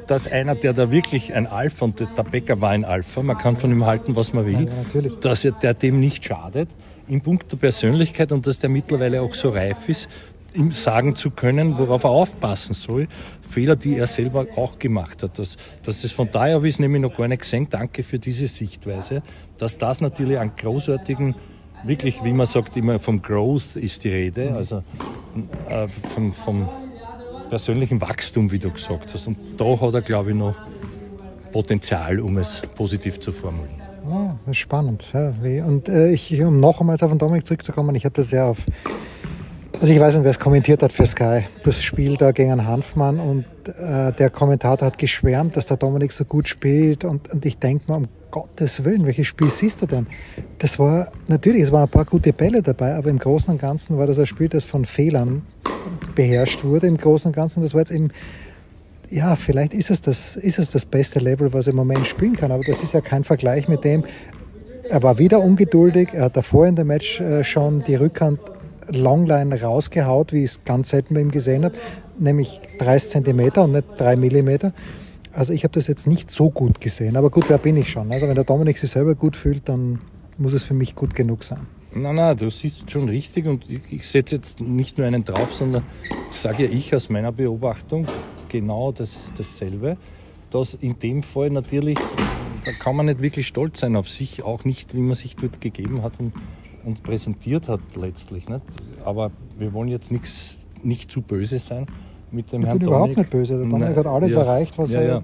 dass 0.08 0.28
einer, 0.28 0.56
der 0.56 0.74
da 0.74 0.92
wirklich 0.92 1.34
ein 1.34 1.48
Alpha, 1.48 1.86
und 1.86 2.00
der 2.00 2.24
Bäcker 2.24 2.62
war 2.62 2.70
ein 2.70 2.86
Alpha, 2.86 3.24
man 3.24 3.38
kann 3.38 3.58
von 3.58 3.72
ihm 3.72 3.86
halten, 3.86 4.16
was 4.16 4.34
man 4.34 4.46
will, 4.46 4.70
ja, 4.94 5.02
dass 5.22 5.44
er 5.44 5.52
der 5.52 5.74
dem 5.74 6.00
nicht 6.00 6.26
schadet, 6.26 6.70
in 7.08 7.22
puncto 7.22 7.56
Persönlichkeit 7.56 8.32
und 8.32 8.48
dass 8.48 8.60
der 8.60 8.70
mittlerweile 8.70 9.22
auch 9.22 9.34
so 9.34 9.50
reif 9.50 9.90
ist, 9.90 10.10
ihm 10.56 10.72
sagen 10.72 11.16
zu 11.16 11.32
können, 11.32 11.78
worauf 11.78 12.04
er 12.04 12.10
aufpassen 12.12 12.74
soll. 12.74 13.08
Fehler, 13.48 13.76
die 13.76 13.98
er 13.98 14.08
selber 14.08 14.48
auch 14.56 14.80
gemacht 14.80 15.24
hat. 15.24 15.38
Dass, 15.40 15.58
dass 15.84 16.02
das 16.02 16.12
von 16.12 16.30
daher 16.32 16.56
habe 16.56 16.68
ich 16.68 16.76
es 16.76 16.80
nämlich 16.80 17.02
noch 17.02 17.16
gar 17.16 17.28
nicht 17.28 17.42
gesehen. 17.42 17.68
Danke 17.70 18.04
für 18.04 18.20
diese 18.20 18.48
Sichtweise. 18.48 19.22
Dass 19.58 19.78
das 19.78 20.02
natürlich 20.02 20.38
einen 20.38 20.56
großartigen, 20.56 21.36
wirklich, 21.84 22.24
wie 22.24 22.34
man 22.34 22.46
sagt, 22.46 22.78
immer 22.78 23.00
vom 23.00 23.22
Growth 23.22 23.76
ist 23.76 24.04
die 24.04 24.10
Rede, 24.10 24.54
also 24.54 24.84
äh, 25.68 25.88
vom, 26.14 26.34
vom 26.34 26.70
persönlichen 27.50 28.02
Wachstum, 28.02 28.52
wie 28.52 28.60
du 28.60 28.72
gesagt 28.72 29.14
hast. 29.14 29.28
Und 29.28 29.38
da 29.58 29.80
hat 29.80 29.94
er, 29.94 30.02
glaube 30.02 30.32
ich, 30.32 30.36
noch 30.36 30.56
Potenzial, 31.52 32.20
um 32.20 32.38
es 32.38 32.62
positiv 32.76 33.20
zu 33.20 33.32
formulieren. 33.32 33.82
Ja, 34.10 34.38
das 34.46 34.52
ist 34.52 34.58
spannend. 34.58 35.12
Ja, 35.14 35.66
und 35.66 35.90
äh, 35.90 36.12
ich, 36.12 36.42
um 36.42 36.60
noch 36.60 36.80
einmal 36.80 36.96
auf 37.00 37.10
den 37.10 37.18
Dominik 37.18 37.48
zurückzukommen, 37.48 37.96
ich 37.96 38.06
habe 38.06 38.14
das 38.14 38.32
ja 38.32 38.46
auf, 38.48 38.60
also 39.82 39.94
ich 39.94 40.00
weiß 40.00 40.16
nicht, 40.16 40.24
wer 40.24 40.32
es 40.32 40.40
kommentiert 40.40 40.82
hat 40.84 40.92
für 40.92 41.06
Sky, 41.06 41.46
das 41.64 41.84
Spiel 41.84 42.18
da 42.18 42.32
gegen 42.32 42.66
Hanfmann 42.66 43.20
und 43.20 43.46
äh, 43.68 44.12
der 44.14 44.30
Kommentator 44.30 44.86
hat 44.86 44.98
geschwärmt, 44.98 45.58
dass 45.58 45.68
der 45.68 45.78
Dominik 45.78 46.12
so 46.12 46.26
gut 46.26 46.48
spielt 46.48 47.04
und, 47.04 47.32
und 47.34 47.46
ich 47.46 47.58
denke 47.58 47.86
mal, 47.88 47.98
um 47.98 48.08
Gottes 48.32 48.84
Willen, 48.84 49.06
welches 49.06 49.28
Spiel 49.28 49.50
siehst 49.50 49.82
du 49.82 49.86
denn? 49.86 50.08
Das 50.60 50.78
war, 50.80 51.12
natürlich, 51.28 51.64
es 51.64 51.72
waren 51.72 51.84
ein 51.84 51.90
paar 51.90 52.06
gute 52.06 52.34
Bälle 52.34 52.62
dabei, 52.62 52.96
aber 52.96 53.10
im 53.10 53.20
Großen 53.20 53.50
und 53.50 53.62
Ganzen 53.62 53.98
war 53.98 54.08
das 54.08 54.20
ein 54.20 54.26
Spiel, 54.26 54.50
das 54.50 54.66
von 54.66 54.86
Fehlern 54.86 55.44
beherrscht 56.16 56.64
wurde, 56.64 56.88
im 56.88 56.98
Großen 56.98 57.30
und 57.30 57.36
Ganzen. 57.36 57.62
Das 57.62 57.74
war 57.74 57.82
jetzt 57.82 57.92
eben 57.92 58.10
ja, 59.10 59.36
vielleicht 59.36 59.76
ist 59.76 59.92
es, 59.92 60.02
das, 60.02 60.36
ist 60.36 60.58
es 60.58 60.72
das 60.72 60.86
beste 60.86 61.20
Level, 61.20 61.54
was 61.54 61.68
er 61.68 61.72
im 61.72 61.78
Moment 61.78 62.08
spielen 62.08 62.36
kann, 62.36 62.52
aber 62.52 62.64
das 62.64 62.82
ist 62.82 62.94
ja 62.94 63.02
kein 63.02 63.24
Vergleich 63.24 63.68
mit 63.68 63.84
dem. 63.84 64.04
Er 64.90 65.04
war 65.04 65.20
wieder 65.20 65.42
ungeduldig, 65.42 66.10
er 66.14 66.26
hat 66.26 66.38
davor 66.38 66.66
in 66.66 66.76
dem 66.76 66.88
Match 66.88 67.22
äh, 67.22 67.44
schon 67.44 67.84
die 67.84 67.96
Rückhand 67.96 68.40
Longline 68.92 69.62
rausgehaut, 69.62 70.34
wie 70.34 70.44
ich 70.44 70.52
es 70.52 70.64
ganz 70.64 70.90
selten 70.90 71.14
bei 71.14 71.22
ihm 71.22 71.32
gesehen 71.32 71.66
habe, 71.66 71.76
nämlich 72.20 72.60
30 72.80 73.10
Zentimeter 73.10 73.64
und 73.64 73.74
nicht 73.74 73.86
3 73.98 74.16
Millimeter. 74.16 74.74
Also 75.34 75.52
ich 75.52 75.64
habe 75.64 75.74
das 75.74 75.88
jetzt 75.88 76.08
nicht 76.08 76.32
so 76.32 76.50
gut 76.50 76.80
gesehen, 76.80 77.18
aber 77.18 77.30
gut, 77.30 77.50
wer 77.50 77.58
bin 77.58 77.76
ich 77.76 77.90
schon? 77.90 78.12
Also 78.12 78.28
wenn 78.28 78.36
der 78.36 78.46
Dominik 78.46 78.78
sich 78.78 78.90
selber 78.90 79.16
gut 79.16 79.36
fühlt, 79.36 79.68
dann 79.68 80.00
muss 80.38 80.54
es 80.54 80.64
für 80.64 80.74
mich 80.74 80.96
gut 80.96 81.14
genug 81.14 81.44
sein. 81.44 81.68
Nein, 81.94 82.16
nein, 82.16 82.38
du 82.38 82.50
siehst 82.50 82.92
schon 82.92 83.08
richtig 83.08 83.46
und 83.48 83.70
ich, 83.70 83.82
ich 83.90 84.08
setze 84.08 84.36
jetzt 84.36 84.60
nicht 84.60 84.98
nur 84.98 85.08
einen 85.08 85.24
drauf, 85.24 85.54
sondern 85.54 85.84
sage 86.30 86.66
ja 86.66 86.70
ich 86.70 86.94
aus 86.94 87.10
meiner 87.10 87.32
Beobachtung, 87.32 88.06
genau 88.50 88.92
das, 88.92 89.12
dasselbe. 89.38 89.98
Dass 90.52 90.74
in 90.74 91.00
dem 91.00 91.24
Fall 91.24 91.50
natürlich, 91.50 91.98
da 92.66 92.72
kann 92.72 92.96
man 92.96 93.08
nicht 93.08 93.22
wirklich 93.22 93.48
stolz 93.48 93.80
sein 93.80 93.96
auf 93.96 94.10
sich, 94.10 94.44
auch 94.44 94.64
nicht, 94.64 94.94
wie 94.94 95.00
man 95.00 95.16
sich 95.16 95.36
dort 95.36 95.60
gegeben 95.62 96.02
hat 96.02 96.14
und, 96.18 96.34
und 96.86 97.04
präsentiert 97.04 97.68
hat 97.68 97.82
letztlich. 97.96 98.48
Nicht? 98.48 98.62
Aber 99.04 99.32
wir 99.58 99.74
wollen 99.74 99.90
jetzt 99.90 100.12
nichts, 100.12 100.68
nicht 100.84 101.12
zu 101.12 101.22
böse 101.22 101.60
sein 101.60 101.88
mit 102.36 102.52
dem 102.52 102.62
ich 102.62 102.68
Herrn 102.68 102.80
bin 102.80 102.88
Dominik. 102.88 102.88
überhaupt 102.88 103.18
nicht 103.18 103.30
böse. 103.30 103.58
Der 103.58 103.68
Dominik 103.68 103.98
hat 103.98 104.08
alles 104.08 104.34
ja, 104.34 104.42
erreicht, 104.42 104.78
was 104.78 104.92
ja, 104.92 105.00
er. 105.00 105.08
ja. 105.08 105.22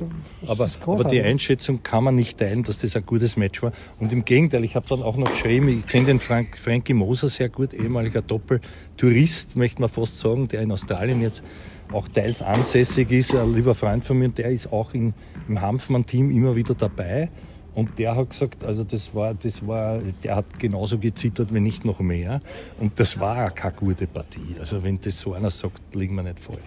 Aber, 0.47 0.67
aber 0.85 1.03
die 1.03 1.21
Einschätzung 1.21 1.83
kann 1.83 2.03
man 2.03 2.15
nicht 2.15 2.39
teilen, 2.39 2.63
dass 2.63 2.79
das 2.79 2.95
ein 2.95 3.05
gutes 3.05 3.37
Match 3.37 3.61
war. 3.61 3.71
Und 3.99 4.11
im 4.13 4.25
Gegenteil, 4.25 4.63
ich 4.63 4.75
habe 4.75 4.87
dann 4.87 5.03
auch 5.03 5.17
noch 5.17 5.29
geschrieben, 5.29 5.69
ich 5.69 5.85
kenne 5.85 6.07
den 6.07 6.19
Frank, 6.19 6.57
Frankie 6.57 6.93
Moser 6.93 7.29
sehr 7.29 7.49
gut, 7.49 7.73
ehemaliger 7.73 8.21
Doppeltourist, 8.21 9.55
möchte 9.55 9.81
man 9.81 9.89
fast 9.89 10.19
sagen, 10.19 10.47
der 10.47 10.61
in 10.61 10.71
Australien 10.71 11.21
jetzt 11.21 11.43
auch 11.91 12.07
teils 12.07 12.41
ansässig 12.41 13.11
ist, 13.11 13.35
ein 13.35 13.53
lieber 13.53 13.75
Freund 13.75 14.05
von 14.05 14.17
mir, 14.17 14.29
der 14.29 14.49
ist 14.49 14.71
auch 14.71 14.93
in, 14.93 15.13
im 15.49 15.59
Hanfmann-Team 15.59 16.31
immer 16.31 16.55
wieder 16.55 16.73
dabei. 16.73 17.29
Und 17.73 17.97
der 17.97 18.15
hat 18.15 18.31
gesagt, 18.31 18.63
also 18.63 18.83
das 18.83 19.15
war, 19.15 19.33
das 19.33 19.65
war, 19.65 19.99
der 20.23 20.35
hat 20.35 20.59
genauso 20.59 20.97
gezittert, 20.97 21.53
wenn 21.53 21.63
nicht 21.63 21.85
noch 21.85 21.99
mehr. 21.99 22.41
Und 22.79 22.99
das 22.99 23.19
war 23.19 23.47
auch 23.47 23.55
keine 23.55 23.73
gute 23.75 24.07
Partie. 24.07 24.55
Also 24.59 24.83
wenn 24.83 24.99
das 24.99 25.19
so 25.19 25.33
einer 25.33 25.49
sagt, 25.49 25.95
liegen 25.95 26.15
wir 26.15 26.23
nicht 26.23 26.39
falsch. 26.39 26.59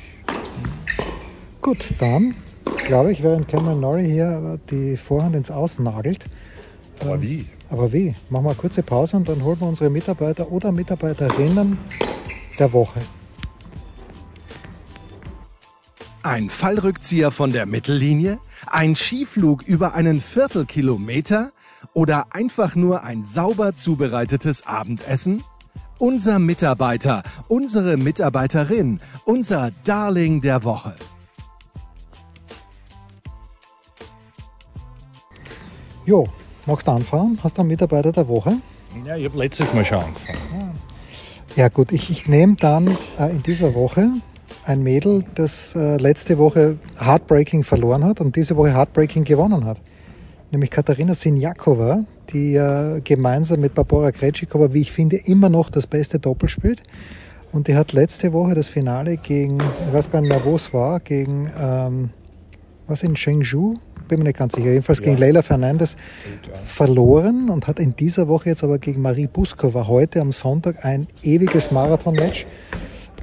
Gut, 1.61 1.95
dann 1.99 2.35
glaube 2.87 3.13
ich, 3.13 3.23
während 3.23 3.49
Cameron 3.49 3.81
Norrie 3.81 4.11
hier 4.11 4.59
die 4.71 4.97
Vorhand 4.97 5.37
ins 5.37 5.51
Außen 5.51 5.85
nagelt. 5.85 6.27
Aber 7.01 7.21
wie? 7.21 7.47
Aber 7.71 7.93
wie? 7.93 8.15
Machen 8.31 8.45
wir 8.45 8.51
eine 8.51 8.59
kurze 8.59 8.83
Pause 8.83 9.17
und 9.17 9.29
dann 9.29 9.43
holen 9.43 9.61
wir 9.61 9.69
unsere 9.69 9.91
Mitarbeiter 9.91 10.51
oder 10.51 10.73
Mitarbeiterinnen 10.73 11.79
der 12.59 12.73
Woche. 12.73 13.01
Ein 16.23 16.49
Fallrückzieher 16.49 17.31
von 17.31 17.53
der 17.53 17.67
Mittellinie? 17.67 18.39
Ein 18.67 18.97
Skiflug 18.97 19.63
über 19.63 19.95
einen 19.95 20.21
Viertelkilometer? 20.21 21.53
Oder 21.93 22.27
einfach 22.31 22.75
nur 22.75 23.03
ein 23.03 23.25
sauber 23.25 23.77
zubereitetes 23.77 24.67
Abendessen? 24.67 25.45
Unser 25.99 26.39
Mitarbeiter, 26.39 27.23
unsere 27.49 27.97
Mitarbeiterin, 27.97 29.01
unser 29.25 29.71
Darling 29.85 30.41
der 30.41 30.65
Woche. 30.65 30.97
Jo, 36.05 36.29
magst 36.67 36.87
du 36.87 36.93
anfangen? 36.93 37.39
Hast 37.43 37.57
du 37.57 37.63
einen 37.63 37.69
Mitarbeiter 37.69 38.13
der 38.13 38.29
Woche? 38.29 38.57
Ja, 39.07 39.17
ich 39.17 39.25
habe 39.27 39.39
letztes 39.39 39.73
Mal 39.73 39.85
schon 39.85 39.99
angefangen. 39.99 40.79
Ja 41.57 41.69
gut, 41.69 41.93
ich, 41.93 42.11
ich 42.11 42.27
nehme 42.27 42.57
dann 42.57 42.97
äh, 43.19 43.31
in 43.31 43.43
dieser 43.43 43.75
Woche 43.75 44.11
ein 44.67 44.83
Mädel, 44.83 45.25
das 45.35 45.75
äh, 45.75 45.97
letzte 45.97 46.39
Woche 46.39 46.79
Heartbreaking 46.99 47.65
verloren 47.65 48.05
hat 48.05 48.21
und 48.21 48.37
diese 48.37 48.57
Woche 48.57 48.75
Heartbreaking 48.75 49.25
gewonnen 49.25 49.65
hat. 49.65 49.79
Nämlich 50.51 50.71
Katharina 50.71 51.15
Sinjakova, 51.15 52.05
die 52.31 52.55
äh, 52.55 53.01
gemeinsam 53.01 53.61
mit 53.61 53.75
Barbara 53.75 54.13
Krejcikova, 54.13 54.73
wie 54.73 54.81
ich 54.81 54.93
finde, 54.93 55.17
immer 55.17 55.49
noch 55.49 55.71
das 55.71 55.87
beste 55.87 56.19
Doppel 56.19 56.49
spielt. 56.49 56.83
Und 57.53 57.69
die 57.69 57.77
hat 57.77 57.93
letzte 57.93 58.33
Woche 58.33 58.55
das 58.55 58.69
Finale 58.69 59.17
gegen, 59.17 59.59
ich 59.59 59.93
weiß 59.93 60.11
gar 60.11 60.21
nicht 60.21 60.31
mehr, 60.31 60.45
wo 60.45 60.57
es 60.57 60.73
war, 60.73 61.01
gegen, 61.01 61.51
ähm, 61.61 62.11
was 62.87 63.03
in 63.03 63.15
Chengdu, 63.15 63.75
bin 64.09 64.19
mir 64.19 64.25
nicht 64.25 64.39
ganz 64.39 64.55
sicher, 64.55 64.71
jedenfalls 64.71 64.99
ja. 65.01 65.07
gegen 65.07 65.19
Leila 65.19 65.43
Fernandes 65.43 65.97
verloren 66.65 67.51
und 67.51 67.67
hat 67.67 67.79
in 67.79 67.97
dieser 67.97 68.29
Woche 68.29 68.51
jetzt 68.51 68.65
aber 68.65 68.79
gegen 68.79 69.03
Marie 69.03 69.27
Buskova 69.27 69.87
heute 69.87 70.21
am 70.21 70.33
Sonntag 70.33 70.85
ein 70.85 71.07
ewiges 71.23 71.71
Marathon-Match 71.71 72.47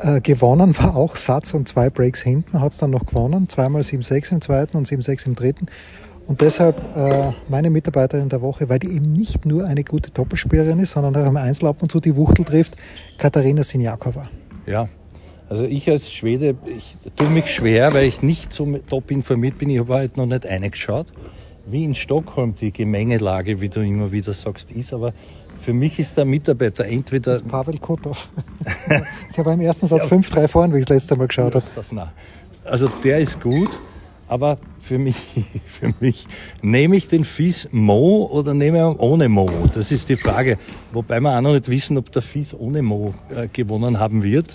äh, 0.03 0.21
gewonnen, 0.21 0.77
war 0.77 0.95
auch 0.95 1.15
Satz 1.15 1.53
und 1.53 1.67
zwei 1.67 1.89
Breaks 1.89 2.21
hinten, 2.21 2.59
hat 2.61 2.71
es 2.71 2.77
dann 2.77 2.91
noch 2.91 3.05
gewonnen, 3.05 3.49
zweimal 3.49 3.81
7-6 3.81 4.33
im 4.33 4.41
zweiten 4.41 4.77
und 4.77 4.87
7-6 4.87 5.27
im 5.27 5.35
dritten. 5.35 5.67
Und 6.27 6.41
deshalb 6.41 6.77
äh, 6.95 7.31
meine 7.49 7.69
Mitarbeiterin 7.69 8.29
der 8.29 8.41
Woche, 8.41 8.69
weil 8.69 8.79
die 8.79 8.89
eben 8.95 9.11
nicht 9.11 9.45
nur 9.45 9.65
eine 9.65 9.83
gute 9.83 10.11
Doppelspielerin 10.11 10.79
ist, 10.79 10.91
sondern 10.91 11.15
auch 11.15 11.27
im 11.27 11.37
Einzel 11.37 11.67
ab 11.67 11.81
und 11.81 11.91
zu 11.91 11.99
die 11.99 12.15
Wuchtel 12.15 12.45
trifft, 12.45 12.77
Katharina 13.17 13.63
Sinjakova. 13.63 14.29
Ja, 14.65 14.87
also 15.49 15.65
ich 15.65 15.89
als 15.89 16.09
Schwede, 16.09 16.55
ich 16.65 16.95
tue 17.17 17.29
mich 17.29 17.53
schwer, 17.53 17.93
weil 17.93 18.05
ich 18.05 18.21
nicht 18.21 18.53
so 18.53 18.77
top 18.89 19.11
informiert 19.11 19.57
bin. 19.57 19.69
Ich 19.69 19.79
habe 19.79 19.95
halt 19.95 20.15
noch 20.15 20.25
nicht 20.25 20.45
eingeschaut, 20.45 21.07
wie 21.65 21.83
in 21.83 21.93
Stockholm 21.93 22.55
die 22.55 22.71
Gemengelage, 22.71 23.59
wie 23.59 23.67
du 23.67 23.81
immer 23.81 24.13
wieder 24.13 24.31
sagst, 24.31 24.71
ist. 24.71 24.93
Aber 24.93 25.11
für 25.61 25.73
mich 25.73 25.99
ist 25.99 26.17
der 26.17 26.25
Mitarbeiter 26.25 26.85
entweder... 26.85 27.33
Das 27.33 27.41
ist 27.41 27.47
Pavel 27.47 27.77
Kotov. 27.77 28.29
der 29.37 29.45
war 29.45 29.53
im 29.53 29.61
ersten 29.61 29.87
Satz 29.87 30.05
5-3 30.05 30.47
vorn, 30.47 30.73
wie 30.73 30.79
ich 30.79 30.85
das 30.85 30.95
letzte 30.95 31.15
Mal 31.15 31.27
geschaut 31.27 31.55
habe. 31.55 31.65
Also 32.65 32.89
der 33.03 33.19
ist 33.19 33.39
gut, 33.39 33.69
aber 34.27 34.57
für 34.79 34.97
mich, 34.97 35.15
für 35.65 35.93
mich, 35.99 36.25
nehme 36.61 36.95
ich 36.95 37.07
den 37.07 37.25
Fies 37.25 37.69
Mo 37.71 38.29
oder 38.31 38.53
nehme 38.53 38.77
ich 38.77 38.83
ihn 38.83 38.99
ohne 38.99 39.29
Mo? 39.29 39.49
Das 39.73 39.91
ist 39.91 40.09
die 40.09 40.15
Frage. 40.15 40.57
Wobei 40.91 41.19
wir 41.19 41.37
auch 41.37 41.41
noch 41.41 41.53
nicht 41.53 41.69
wissen, 41.69 41.97
ob 41.97 42.11
der 42.11 42.21
Fies 42.21 42.53
ohne 42.53 42.81
Mo 42.81 43.13
äh, 43.29 43.47
gewonnen 43.47 43.99
haben 43.99 44.23
wird. 44.23 44.51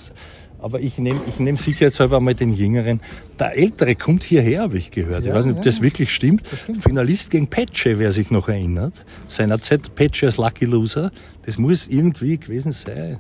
Aber 0.59 0.81
ich 0.81 0.99
nehme 0.99 1.21
ich 1.27 1.39
nehm 1.39 1.57
sicherheitshalber 1.57 2.21
mal 2.21 2.35
den 2.35 2.51
Jüngeren. 2.51 3.01
Der 3.39 3.57
Ältere 3.57 3.95
kommt 3.95 4.25
hierher, 4.25 4.63
habe 4.63 4.79
ich 4.79 4.91
gehört. 4.91 5.25
Ja, 5.25 5.31
ich 5.31 5.37
weiß 5.37 5.45
nicht, 5.47 5.59
ob 5.59 5.65
ja, 5.65 5.71
das 5.71 5.83
wirklich 5.83 6.13
stimmt. 6.13 6.43
Das 6.51 6.61
stimmt. 6.61 6.83
Finalist 6.83 7.31
gegen 7.31 7.47
Petsche, 7.47 7.99
wer 7.99 8.13
sich 8.13 8.31
noch 8.31 8.49
erinnert. 8.49 8.95
Seinerzeit 9.29 9.95
Petsche 9.95 10.27
als 10.27 10.37
Lucky 10.37 10.65
Loser. 10.65 11.11
Das 11.45 11.59
muss 11.59 11.89
irgendwie 11.89 12.39
gewesen 12.39 12.73
sein. 12.73 13.19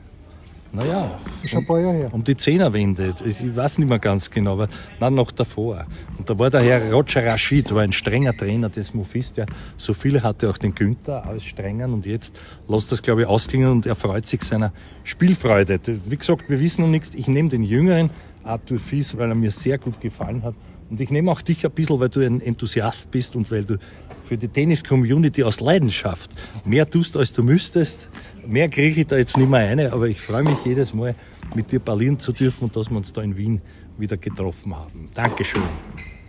Naja, 0.76 1.18
schon 1.46 1.64
paar 1.64 1.80
Jahre 1.80 1.94
her. 1.94 2.08
Um 2.12 2.22
die 2.22 2.36
Zehnerwende. 2.36 3.14
Ich 3.24 3.56
weiß 3.56 3.78
nicht 3.78 3.88
mehr 3.88 3.98
ganz 3.98 4.30
genau, 4.30 4.52
aber 4.52 4.68
nein, 5.00 5.14
noch 5.14 5.30
davor. 5.30 5.86
Und 6.18 6.28
da 6.28 6.38
war 6.38 6.50
der 6.50 6.60
Herr 6.60 6.92
Roger 6.92 7.24
Rashid, 7.24 7.74
war 7.74 7.80
ein 7.80 7.92
strenger 7.92 8.36
Trainer 8.36 8.68
des 8.68 8.92
Mofis, 8.92 9.32
der 9.32 9.46
so 9.78 9.94
viele 9.94 10.22
hatte, 10.22 10.50
auch 10.50 10.58
den 10.58 10.74
Günther 10.74 11.24
als 11.24 11.44
strengen 11.44 11.94
und 11.94 12.04
jetzt 12.04 12.38
lässt 12.68 12.92
das, 12.92 13.02
glaube 13.02 13.22
ich, 13.22 13.26
ausklingen 13.26 13.70
und 13.70 13.86
er 13.86 13.96
freut 13.96 14.26
sich 14.26 14.42
seiner 14.42 14.70
Spielfreude. 15.02 15.80
Wie 16.04 16.16
gesagt, 16.16 16.50
wir 16.50 16.60
wissen 16.60 16.82
noch 16.82 16.90
nichts. 16.90 17.14
Ich 17.14 17.26
nehme 17.26 17.48
den 17.48 17.62
Jüngeren, 17.62 18.10
Arthur 18.44 18.78
Fies, 18.78 19.16
weil 19.16 19.30
er 19.30 19.34
mir 19.34 19.52
sehr 19.52 19.78
gut 19.78 19.98
gefallen 19.98 20.42
hat. 20.42 20.54
Und 20.90 21.00
ich 21.00 21.10
nehme 21.10 21.30
auch 21.30 21.42
dich 21.42 21.64
ein 21.64 21.72
bisschen, 21.72 21.98
weil 21.98 22.08
du 22.08 22.20
ein 22.20 22.40
Enthusiast 22.40 23.10
bist 23.10 23.34
und 23.34 23.50
weil 23.50 23.64
du 23.64 23.76
für 24.24 24.36
die 24.36 24.48
Tennis-Community 24.48 25.42
aus 25.42 25.60
Leidenschaft 25.60 26.30
mehr 26.64 26.88
tust, 26.88 27.16
als 27.16 27.32
du 27.32 27.42
müsstest. 27.42 28.08
Mehr 28.46 28.68
kriege 28.68 29.00
ich 29.00 29.06
da 29.06 29.16
jetzt 29.16 29.36
nicht 29.36 29.48
mehr 29.48 29.60
eine, 29.60 29.92
aber 29.92 30.08
ich 30.08 30.20
freue 30.20 30.42
mich 30.42 30.58
jedes 30.64 30.94
Mal, 30.94 31.14
mit 31.54 31.70
dir 31.70 31.80
parlieren 31.80 32.18
zu 32.18 32.32
dürfen 32.32 32.64
und 32.64 32.76
dass 32.76 32.90
wir 32.90 32.96
uns 32.96 33.12
da 33.12 33.22
in 33.22 33.36
Wien 33.36 33.60
wieder 33.98 34.16
getroffen 34.16 34.74
haben. 34.76 35.08
Dankeschön. 35.14 35.62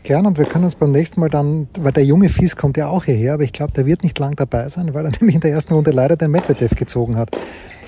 Gern 0.04 0.26
und 0.26 0.38
wir 0.38 0.46
können 0.46 0.64
uns 0.64 0.76
beim 0.76 0.92
nächsten 0.92 1.20
Mal 1.20 1.30
dann, 1.30 1.68
weil 1.80 1.92
der 1.92 2.06
junge 2.06 2.30
Fies 2.30 2.56
kommt 2.56 2.78
ja 2.78 2.88
auch 2.88 3.06
hierher, 3.06 3.34
aber 3.34 3.44
ich 3.44 3.52
glaube, 3.52 3.74
der 3.74 3.86
wird 3.86 4.04
nicht 4.04 4.18
lang 4.20 4.36
dabei 4.36 4.70
sein, 4.70 4.94
weil 4.94 5.06
er 5.06 5.12
nämlich 5.20 5.36
in 5.36 5.42
der 5.42 5.52
ersten 5.52 5.74
Runde 5.74 5.92
leider 5.92 6.16
den 6.16 6.32
Medvedev 6.32 6.76
gezogen 6.76 7.18
hat. 7.18 7.36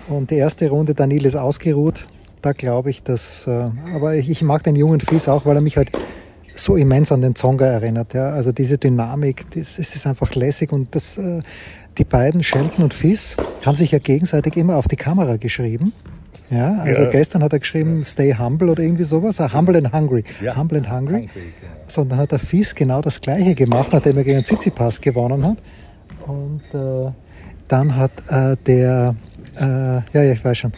Und 0.07 0.31
die 0.31 0.35
erste 0.35 0.69
Runde, 0.69 0.95
Daniel 0.95 1.25
ist 1.25 1.35
ausgeruht. 1.35 2.07
Da 2.41 2.53
glaube 2.53 2.89
ich, 2.89 3.03
dass, 3.03 3.47
äh, 3.47 3.69
aber 3.93 4.15
ich, 4.15 4.29
ich 4.29 4.41
mag 4.41 4.63
den 4.63 4.75
jungen 4.75 4.99
Fies 5.01 5.27
auch, 5.27 5.45
weil 5.45 5.55
er 5.55 5.61
mich 5.61 5.77
halt 5.77 5.91
so 6.63 6.75
immens 6.75 7.11
an 7.11 7.21
den 7.21 7.35
Zonga 7.35 7.65
erinnert. 7.65 8.13
Ja. 8.13 8.29
Also 8.29 8.51
diese 8.51 8.77
Dynamik, 8.77 9.45
das, 9.51 9.77
das 9.77 9.95
ist 9.95 10.05
einfach 10.07 10.33
lässig 10.35 10.71
und 10.71 10.93
das, 10.95 11.17
äh, 11.17 11.41
die 11.97 12.03
beiden, 12.05 12.43
Shelton 12.43 12.83
und 12.85 12.93
Fiss, 12.93 13.35
haben 13.65 13.75
sich 13.75 13.91
ja 13.91 13.99
gegenseitig 13.99 14.55
immer 14.57 14.75
auf 14.77 14.87
die 14.87 14.95
Kamera 14.95 15.37
geschrieben. 15.37 15.93
Ja, 16.49 16.77
also 16.79 17.03
Ja. 17.03 17.09
gestern 17.11 17.43
hat 17.43 17.53
er 17.53 17.59
geschrieben, 17.59 18.03
stay 18.03 18.33
humble 18.33 18.69
oder 18.69 18.81
irgendwie 18.81 19.03
sowas. 19.03 19.39
Ah, 19.39 19.53
humble 19.53 19.77
and 19.77 19.93
hungry. 19.93 20.23
Ja. 20.41 20.55
Humble 20.55 20.77
and 20.79 20.89
hungry. 20.91 21.13
Hungry, 21.21 21.53
genau. 21.61 21.73
So, 21.87 22.01
und 22.01 22.09
dann 22.09 22.19
hat 22.19 22.31
der 22.31 22.39
Fies 22.39 22.73
genau 22.73 23.01
das 23.01 23.21
Gleiche 23.21 23.53
gemacht, 23.55 23.89
nachdem 23.91 24.17
er 24.17 24.23
gegen 24.23 24.43
Tsitsipas 24.43 24.99
gewonnen 25.01 25.45
hat. 25.45 25.57
Und 26.27 26.61
äh, 26.73 27.11
dann 27.67 27.95
hat 27.95 28.11
äh, 28.29 28.55
der, 28.65 29.15
äh, 29.59 29.63
ja, 29.63 30.03
ja, 30.13 30.31
ich 30.31 30.43
weiß 30.43 30.57
schon. 30.57 30.71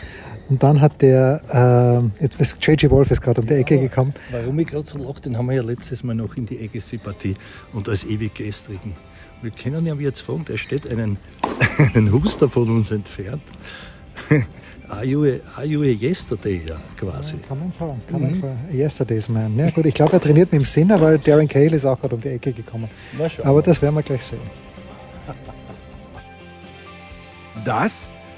Und 0.51 0.61
dann 0.61 0.81
hat 0.81 1.01
der, 1.01 2.11
äh, 2.19 2.23
jetzt 2.23 2.37
ist 2.41 2.57
JG 2.61 2.89
Wolf 2.89 3.09
ist 3.09 3.21
gerade 3.21 3.39
um 3.39 3.47
die 3.47 3.53
Ecke 3.53 3.79
gekommen. 3.79 4.13
Warum 4.31 4.59
ich 4.59 4.67
gerade 4.67 4.83
so 4.83 4.97
lache, 4.97 5.21
den 5.21 5.37
haben 5.37 5.45
wir 5.45 5.55
ja 5.55 5.61
letztes 5.61 6.03
Mal 6.03 6.13
noch 6.13 6.35
in 6.35 6.45
die 6.45 6.61
Agassi-Partie 6.61 7.35
und 7.71 7.87
als 7.87 8.03
ewig 8.03 8.33
gestrigen. 8.33 8.97
Wir 9.41 9.51
können 9.51 9.85
ja 9.85 9.95
jetzt 9.95 10.19
fragen, 10.19 10.43
der 10.43 10.57
steht 10.57 10.91
einen, 10.91 11.17
einen 11.95 12.11
Huster 12.11 12.49
von 12.49 12.69
uns 12.69 12.91
entfernt. 12.91 13.43
are, 14.89 15.05
you 15.05 15.23
a, 15.23 15.39
are 15.55 15.65
you 15.65 15.83
a 15.83 15.85
yesterday, 15.85 16.61
ja, 16.67 16.75
quasi. 16.99 17.37
Kann 17.47 17.57
man 17.57 17.71
fragen, 17.71 18.01
kann 18.09 18.21
man 18.21 18.35
fragen. 18.35 18.59
Yesterday's 18.73 19.29
Man. 19.29 19.57
Ja 19.57 19.69
gut, 19.69 19.85
ich 19.85 19.93
glaube, 19.93 20.11
er 20.11 20.19
trainiert 20.19 20.51
mit 20.51 20.63
dem 20.63 20.65
Sinner, 20.65 20.99
weil 20.99 21.17
Darren 21.17 21.47
Cahill 21.47 21.73
ist 21.75 21.85
auch 21.85 21.97
gerade 21.97 22.15
um 22.15 22.19
die 22.19 22.27
Ecke 22.27 22.51
gekommen. 22.51 22.89
Aber 23.41 23.61
das 23.61 23.81
werden 23.81 23.95
wir 23.95 24.03
gleich 24.03 24.23
sehen. 24.23 24.41
Das 27.63 28.11